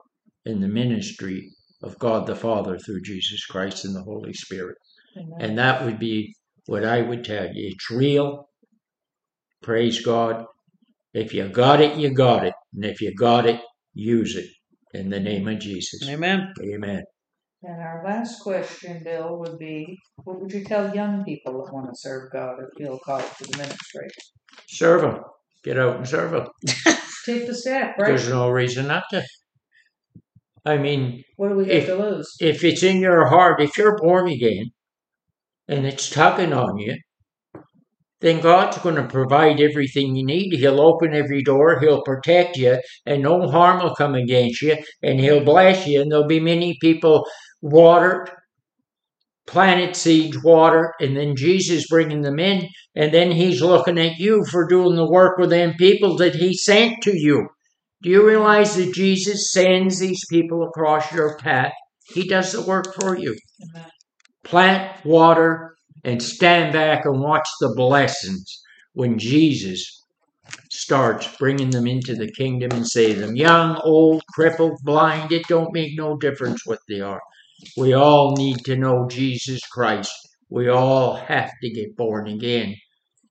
in 0.47 0.61
the 0.61 0.69
ministry 0.69 1.51
of 1.83 1.99
God 1.99 2.27
the 2.29 2.37
Father 2.37 2.79
through 2.79 3.03
Jesus 3.03 3.45
Christ 3.45 3.85
and 3.85 3.95
the 3.95 4.05
Holy 4.05 4.33
Spirit. 4.33 4.77
Amen. 5.19 5.37
And 5.41 5.59
that 5.59 5.85
would 5.85 5.99
be 5.99 6.33
what 6.67 6.85
I 6.85 7.03
would 7.03 7.25
tell 7.25 7.47
you. 7.47 7.73
It's 7.73 7.91
real. 7.91 8.49
Praise 9.63 10.01
God. 10.01 10.47
If 11.13 11.35
you 11.35 11.49
got 11.49 11.81
it, 11.81 11.97
you 11.97 12.15
got 12.15 12.47
it. 12.47 12.55
And 12.73 12.85
if 12.85 13.01
you 13.01 13.13
got 13.15 13.47
it, 13.47 13.61
use 13.95 14.37
it. 14.37 14.49
In 14.93 15.11
the 15.11 15.19
name 15.19 15.49
of 15.49 15.59
Jesus. 15.59 16.09
Amen. 16.09 16.55
Amen. 16.63 17.03
And 17.65 17.83
our 17.83 18.03
last 18.05 18.43
question, 18.43 19.03
Bill, 19.03 19.39
would 19.39 19.59
be 19.59 19.99
what 20.23 20.41
would 20.41 20.53
you 20.53 20.63
tell 20.63 20.95
young 20.95 21.25
people 21.25 21.65
that 21.65 21.73
want 21.73 21.89
to 21.89 21.97
serve 21.97 22.31
God 22.31 22.61
or 22.61 22.71
feel 22.79 22.99
called 23.05 23.25
to 23.39 23.45
the 23.51 23.59
ministry? 23.59 24.07
Serve 24.69 25.01
them. 25.03 25.25
Get 25.65 25.79
out 25.79 25.97
and 25.97 26.07
serve 26.07 26.31
them. 26.31 26.97
Take 27.25 27.47
the 27.47 27.55
step, 27.55 27.97
right? 27.99 28.09
There's 28.09 28.29
no 28.29 28.51
reason 28.51 28.87
not 28.89 29.05
to. 29.11 29.25
I 30.67 30.79
mean, 30.79 31.23
What 31.37 31.49
do 31.51 31.57
we 31.57 31.71
if- 31.71 31.89
have 31.89 31.99
to 31.99 32.03
lose? 32.05 32.35
if 32.41 32.65
it's 32.65 32.83
in 32.83 32.99
your 33.01 33.27
heart, 33.27 33.61
if 33.61 33.77
you're 33.77 33.97
born 33.99 34.29
again 34.29 34.71
and 35.69 35.87
it's 35.87 36.09
tugging 36.11 36.53
on 36.53 36.79
you, 36.79 36.97
then 38.21 38.41
God's 38.41 38.79
going 38.79 38.95
to 38.95 39.05
provide 39.07 39.61
everything 39.61 40.17
you 40.17 40.25
need. 40.25 40.55
He'll 40.59 40.81
open 40.81 41.13
every 41.15 41.43
door, 41.43 41.79
He'll 41.81 42.03
protect 42.03 42.57
you, 42.57 42.79
and 43.05 43.23
no 43.23 43.49
harm 43.51 43.83
will 43.83 43.95
come 43.95 44.15
against 44.15 44.63
you, 44.63 44.77
and 45.03 45.21
He'll 45.21 45.45
bless 45.45 45.87
you. 45.87 46.01
And 46.01 46.11
there'll 46.11 46.27
be 46.27 46.41
many 46.41 46.77
people 46.81 47.27
watered, 47.61 48.31
planted 49.47 49.97
seeds, 49.97 50.43
water, 50.43 50.95
and 51.01 51.17
then 51.17 51.37
Jesus 51.37 51.87
bringing 51.89 52.23
them 52.23 52.39
in, 52.39 52.69
and 52.95 53.13
then 53.13 53.31
He's 53.31 53.61
looking 53.61 53.99
at 53.99 54.19
you 54.19 54.45
for 54.51 54.67
doing 54.67 54.97
the 54.97 55.11
work 55.11 55.39
with 55.39 55.51
them 55.51 55.75
people 55.79 56.17
that 56.19 56.35
He 56.35 56.55
sent 56.55 57.03
to 57.03 57.17
you. 57.17 57.49
Do 58.03 58.11
you 58.11 58.27
realize 58.27 58.77
that 58.77 58.95
Jesus 58.95 59.53
sends 59.53 59.99
these 59.99 60.25
people 60.31 60.63
across 60.63 61.13
your 61.13 61.39
path? 61.39 61.73
He 62.09 62.29
does 62.29 62.53
the 62.53 62.63
work 62.63 62.95
for 62.95 63.17
you. 63.17 63.37
Amen. 63.63 63.91
Plant, 64.45 65.05
water, 65.07 65.75
and 66.05 66.23
stand 66.23 66.73
back 66.73 67.07
and 67.07 67.21
watch 67.21 67.49
the 67.61 67.73
blessings 67.75 68.61
when 68.93 69.19
Jesus 69.19 70.03
starts 70.71 71.35
bringing 71.39 71.71
them 71.71 71.87
into 71.87 72.15
the 72.15 72.31
kingdom 72.31 72.71
and 72.73 72.87
save 72.87 73.19
them. 73.19 73.37
Young, 73.37 73.81
old, 73.83 74.23
crippled, 74.35 74.79
blind, 74.83 75.33
it 75.33 75.47
don't 75.49 75.73
make 75.73 75.97
no 75.97 76.17
difference 76.19 76.67
what 76.67 76.81
they 76.89 77.01
are. 77.01 77.23
We 77.77 77.93
all 77.93 78.35
need 78.37 78.65
to 78.65 78.77
know 78.77 79.07
Jesus 79.09 79.67
Christ. 79.67 80.13
We 80.51 80.69
all 80.69 81.17
have 81.17 81.51
to 81.63 81.71
get 81.71 81.97
born 81.97 82.29
again 82.29 82.77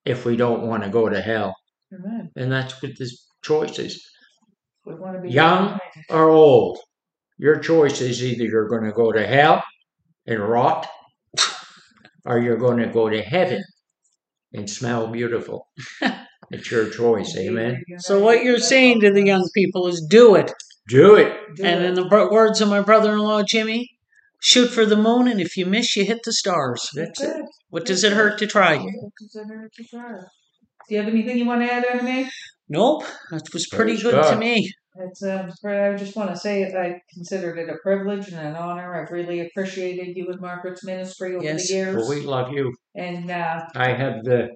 if 0.06 0.26
we 0.26 0.36
don't 0.36 0.68
want 0.68 0.84
to 0.84 0.90
go 0.90 1.10
to 1.10 1.22
hell. 1.22 1.56
Amen. 1.94 2.32
And 2.36 2.52
that's 2.52 2.82
what 2.82 2.98
this 2.98 3.26
choice 3.44 3.80
is 3.80 4.04
We 4.86 4.96
want 4.96 5.16
to 5.16 5.22
be 5.22 5.30
Young 5.30 5.80
or 6.10 6.30
old. 6.30 6.80
Your 7.38 7.60
choice 7.60 8.02
is 8.02 8.24
either 8.24 8.44
you're 8.44 8.68
going 8.68 8.84
to 8.84 8.92
go 8.92 9.12
to 9.12 9.26
hell 9.26 9.64
and 10.26 10.40
rot, 10.40 10.88
or 12.26 12.40
you're 12.40 12.58
going 12.58 12.78
to 12.78 12.88
go 12.88 13.10
to 13.10 13.22
heaven 13.22 13.62
and 14.54 14.70
smell 14.70 15.08
beautiful. 15.08 15.68
It's 16.52 16.70
your 16.70 16.90
choice. 16.90 17.36
Amen. 17.38 17.84
So 18.00 18.20
what 18.20 18.44
you're 18.44 18.60
saying 18.60 19.02
to 19.02 19.12
the 19.12 19.26
young 19.26 19.50
people 19.56 19.88
is 19.88 20.06
do 20.10 20.36
it. 20.36 20.54
Do 20.88 21.16
it. 21.16 21.34
Do 21.56 21.64
and 21.64 21.84
it. 21.84 21.88
in 21.88 21.94
the 21.96 22.08
words 22.08 22.62
of 22.62 22.70
my 22.70 22.82
brother-in-law 22.82 23.44
Jimmy, 23.44 23.90
shoot 24.44 24.68
for 24.70 24.86
the 24.86 24.98
moon, 24.98 25.28
and 25.28 25.40
if 25.42 25.56
you 25.58 25.66
miss, 25.66 25.96
you 25.96 26.06
hit 26.06 26.20
the 26.24 26.34
stars. 26.34 26.88
That's 26.94 27.20
That's 27.20 27.36
it. 27.36 27.40
it. 27.42 27.46
What 27.70 27.86
does 27.86 28.04
it 28.04 28.14
hurt 28.14 28.38
to 28.40 28.48
try? 28.48 28.78
What 28.78 29.14
does 29.20 29.36
it 29.36 29.48
hurt 29.48 29.72
to 29.78 29.84
try? 29.86 30.12
Do 30.88 30.96
you 30.96 30.98
have 31.02 31.08
anything 31.12 31.38
you 31.38 31.46
want 31.46 31.62
to 31.66 31.72
add, 31.72 31.86
Anna 31.86 32.04
Mae? 32.04 32.30
Nope, 32.70 33.04
that 33.32 33.52
was 33.54 33.68
pretty 33.68 33.94
Praise 33.94 34.04
good 34.04 34.24
to 34.32 34.38
me. 34.38 34.72
It's 34.96 35.24
um, 35.24 35.50
I 35.66 35.96
just 35.96 36.16
want 36.16 36.30
to 36.30 36.38
say 36.38 36.66
I 36.66 37.00
considered 37.14 37.58
it 37.58 37.68
a 37.70 37.78
privilege 37.82 38.28
and 38.30 38.40
an 38.40 38.56
honor. 38.56 39.02
I've 39.02 39.12
really 39.12 39.40
appreciated 39.42 40.16
you 40.16 40.28
and 40.30 40.40
Margaret's 40.40 40.84
ministry 40.86 41.36
over 41.36 41.44
Yes. 41.44 41.68
the 41.68 41.74
years, 41.74 41.96
Well, 41.96 42.10
we 42.10 42.22
love 42.22 42.52
you. 42.52 42.72
and 42.96 43.32
uh, 43.32 43.62
I 43.76 43.90
have 43.94 44.24
the 44.24 44.50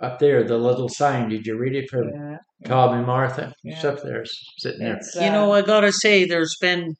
up 0.00 0.18
there 0.18 0.42
the 0.44 0.56
little 0.58 0.88
sign. 0.88 1.28
Did 1.28 1.46
you 1.46 1.56
read 1.58 1.74
it 1.74 1.90
for 1.90 2.02
yeah, 2.04 2.38
Tom 2.64 2.96
and 2.96 3.06
Martha? 3.06 3.52
It's 3.62 3.84
up 3.84 4.02
there, 4.02 4.22
it's 4.22 4.34
sitting 4.58 4.80
there. 4.80 4.96
it's, 4.96 5.16
uh, 5.16 5.20
You 5.24 5.30
know, 5.30 5.52
I 5.52 5.62
gotta 5.62 5.92
say, 5.92 6.24
there's 6.24 6.56
been 6.60 6.94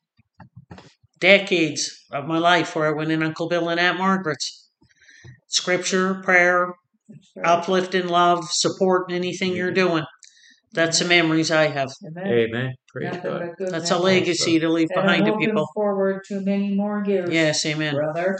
decades 1.24 2.04
of 2.12 2.26
my 2.26 2.38
life 2.38 2.76
where 2.76 2.86
I 2.86 2.92
went 2.92 3.10
in 3.10 3.22
Uncle 3.22 3.48
Bill 3.48 3.68
and 3.70 3.80
Aunt 3.80 3.98
Margaret's. 3.98 4.68
Scripture, 5.48 6.20
prayer, 6.22 6.74
it's 7.08 7.30
very- 7.34 7.46
uplifting, 7.46 8.08
love, 8.08 8.44
support 8.50 9.10
in 9.10 9.16
anything 9.16 9.54
you're 9.54 9.70
doing. 9.72 10.04
That's 10.72 10.98
the 10.98 11.04
memories 11.04 11.50
I 11.52 11.68
have. 11.68 11.90
Amen. 12.04 12.26
Amen. 12.26 12.74
Praise 12.88 13.12
Nothing 13.14 13.54
God. 13.58 13.70
That's 13.70 13.90
a 13.92 13.98
legacy 13.98 14.58
to 14.58 14.68
leave 14.68 14.88
And 14.94 15.02
behind 15.02 15.26
to 15.26 15.36
people. 15.36 15.66
forward 15.74 16.22
to 16.28 16.40
many 16.40 16.74
more 16.74 17.04
years. 17.06 17.30
Yes, 17.30 17.64
amen. 17.64 17.94
brother. 17.94 18.36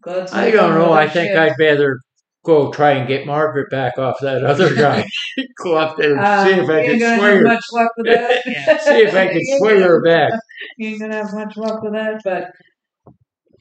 God's 0.00 0.32
I 0.32 0.50
don't 0.50 0.74
know. 0.74 0.92
I 0.92 1.08
think. 1.08 1.36
I'd 1.36 1.54
rather 1.58 1.98
go 2.44 2.70
try 2.72 2.92
and 2.92 3.08
get 3.08 3.26
Margaret 3.26 3.70
back 3.70 3.98
off 3.98 4.16
that 4.20 4.44
other 4.44 4.74
guy. 4.86 5.04
go 5.62 5.76
up 5.76 5.96
there 5.96 6.14
and 6.16 6.24
Uh, 6.24 6.44
see 6.44 6.50
if 6.60 6.68
I 6.70 6.84
can 6.86 6.98
sway 6.98 7.36
her. 7.36 7.42
much 7.44 7.64
luck 7.72 7.90
with 7.96 8.06
that. 8.06 8.42
Yeah. 8.46 8.78
See 8.78 9.02
if 9.02 9.14
I 9.14 9.28
can 9.28 9.40
sway 9.58 9.80
her 9.80 10.02
back. 10.02 10.32
You 10.76 10.88
ain't 10.88 11.00
gonna 11.00 11.16
have 11.16 11.34
much 11.34 11.56
luck 11.56 11.82
with 11.82 11.92
that, 11.92 12.20
but 12.24 12.50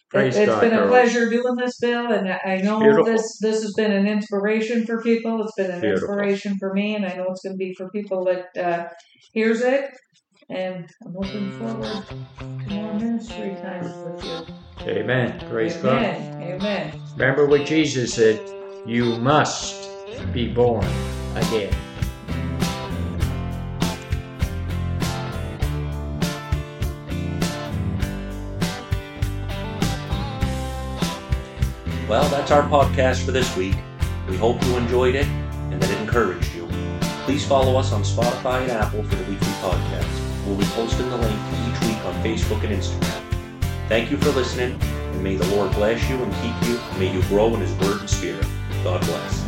Praise 0.10 0.36
it, 0.36 0.40
has 0.40 0.48
God, 0.48 0.62
been 0.62 0.74
a 0.78 0.88
pleasure 0.88 1.30
doing 1.30 1.56
this, 1.56 1.80
Bill, 1.80 2.12
and 2.12 2.28
I 2.30 2.58
know 2.58 2.80
Beautiful. 2.80 3.06
this 3.06 3.38
this 3.40 3.62
has 3.64 3.74
been 3.76 3.94
an 3.94 4.08
inspiration 4.08 4.86
for 4.86 5.02
people. 5.02 5.42
It's 5.42 5.56
been 5.56 5.72
an 5.72 5.80
Beautiful. 5.80 6.10
inspiration 6.10 6.58
for 6.60 6.74
me, 6.74 6.96
and 6.96 7.06
I 7.06 7.14
know 7.16 7.28
it's 7.30 7.42
going 7.44 7.54
to 7.54 7.58
be 7.58 7.74
for 7.76 7.90
people 7.92 8.26
that 8.26 8.58
uh, 8.62 8.90
hears 9.32 9.62
it. 9.62 9.90
And 10.50 10.86
I'm 11.06 11.14
looking 11.14 11.50
forward 11.52 11.96
to 12.66 12.74
more 12.74 12.94
ministry 12.94 13.56
times 13.62 13.96
with 14.04 14.22
you. 14.26 14.46
Amen. 14.86 15.40
Praise 15.48 15.78
God. 15.78 16.04
Amen. 16.04 16.32
Amen. 16.42 16.94
Remember 17.16 17.46
what 17.46 17.66
Jesus 17.66 18.14
said 18.14 18.42
you 18.86 19.18
must 19.18 19.90
be 20.34 20.48
born 20.48 20.86
again. 21.36 21.74
Well, 32.10 32.28
that's 32.30 32.52
our 32.52 32.64
podcast 32.64 33.24
for 33.24 33.32
this 33.32 33.56
week. 33.56 33.76
We 34.28 34.36
hope 34.36 34.62
you 34.66 34.76
enjoyed 34.76 35.16
it 35.16 35.28
and 35.28 35.82
that 35.82 35.90
it 35.90 36.02
encouraged 36.02 36.54
you. 36.56 36.68
Please 37.24 37.46
follow 37.46 37.78
us 37.78 37.94
on 37.94 38.02
Spotify 38.02 38.64
and 38.64 38.72
Apple 38.72 39.04
for 39.04 39.16
the 39.16 39.24
weekly 39.24 39.48
podcast. 39.62 40.46
We'll 40.46 40.58
be 40.58 40.66
posting 40.66 41.08
the 41.10 41.18
link 41.18 41.40
each 41.68 41.82
week 41.88 42.04
on 42.04 42.14
Facebook 42.16 42.64
and 42.66 42.76
Instagram. 42.76 43.22
Thank 43.88 44.12
you 44.12 44.18
for 44.18 44.32
listening, 44.32 44.82
and 44.82 45.24
may 45.24 45.36
the 45.36 45.48
Lord 45.56 45.72
bless 45.74 46.10
you 46.10 46.22
and 46.22 46.34
keep 46.34 46.70
you, 46.70 46.78
and 46.78 47.00
may 47.00 47.14
you 47.14 47.22
grow 47.24 47.54
in 47.54 47.62
His 47.62 47.74
Word 47.76 48.02
and 48.02 48.10
Spirit. 48.10 48.46
God 48.84 49.00
bless. 49.02 49.41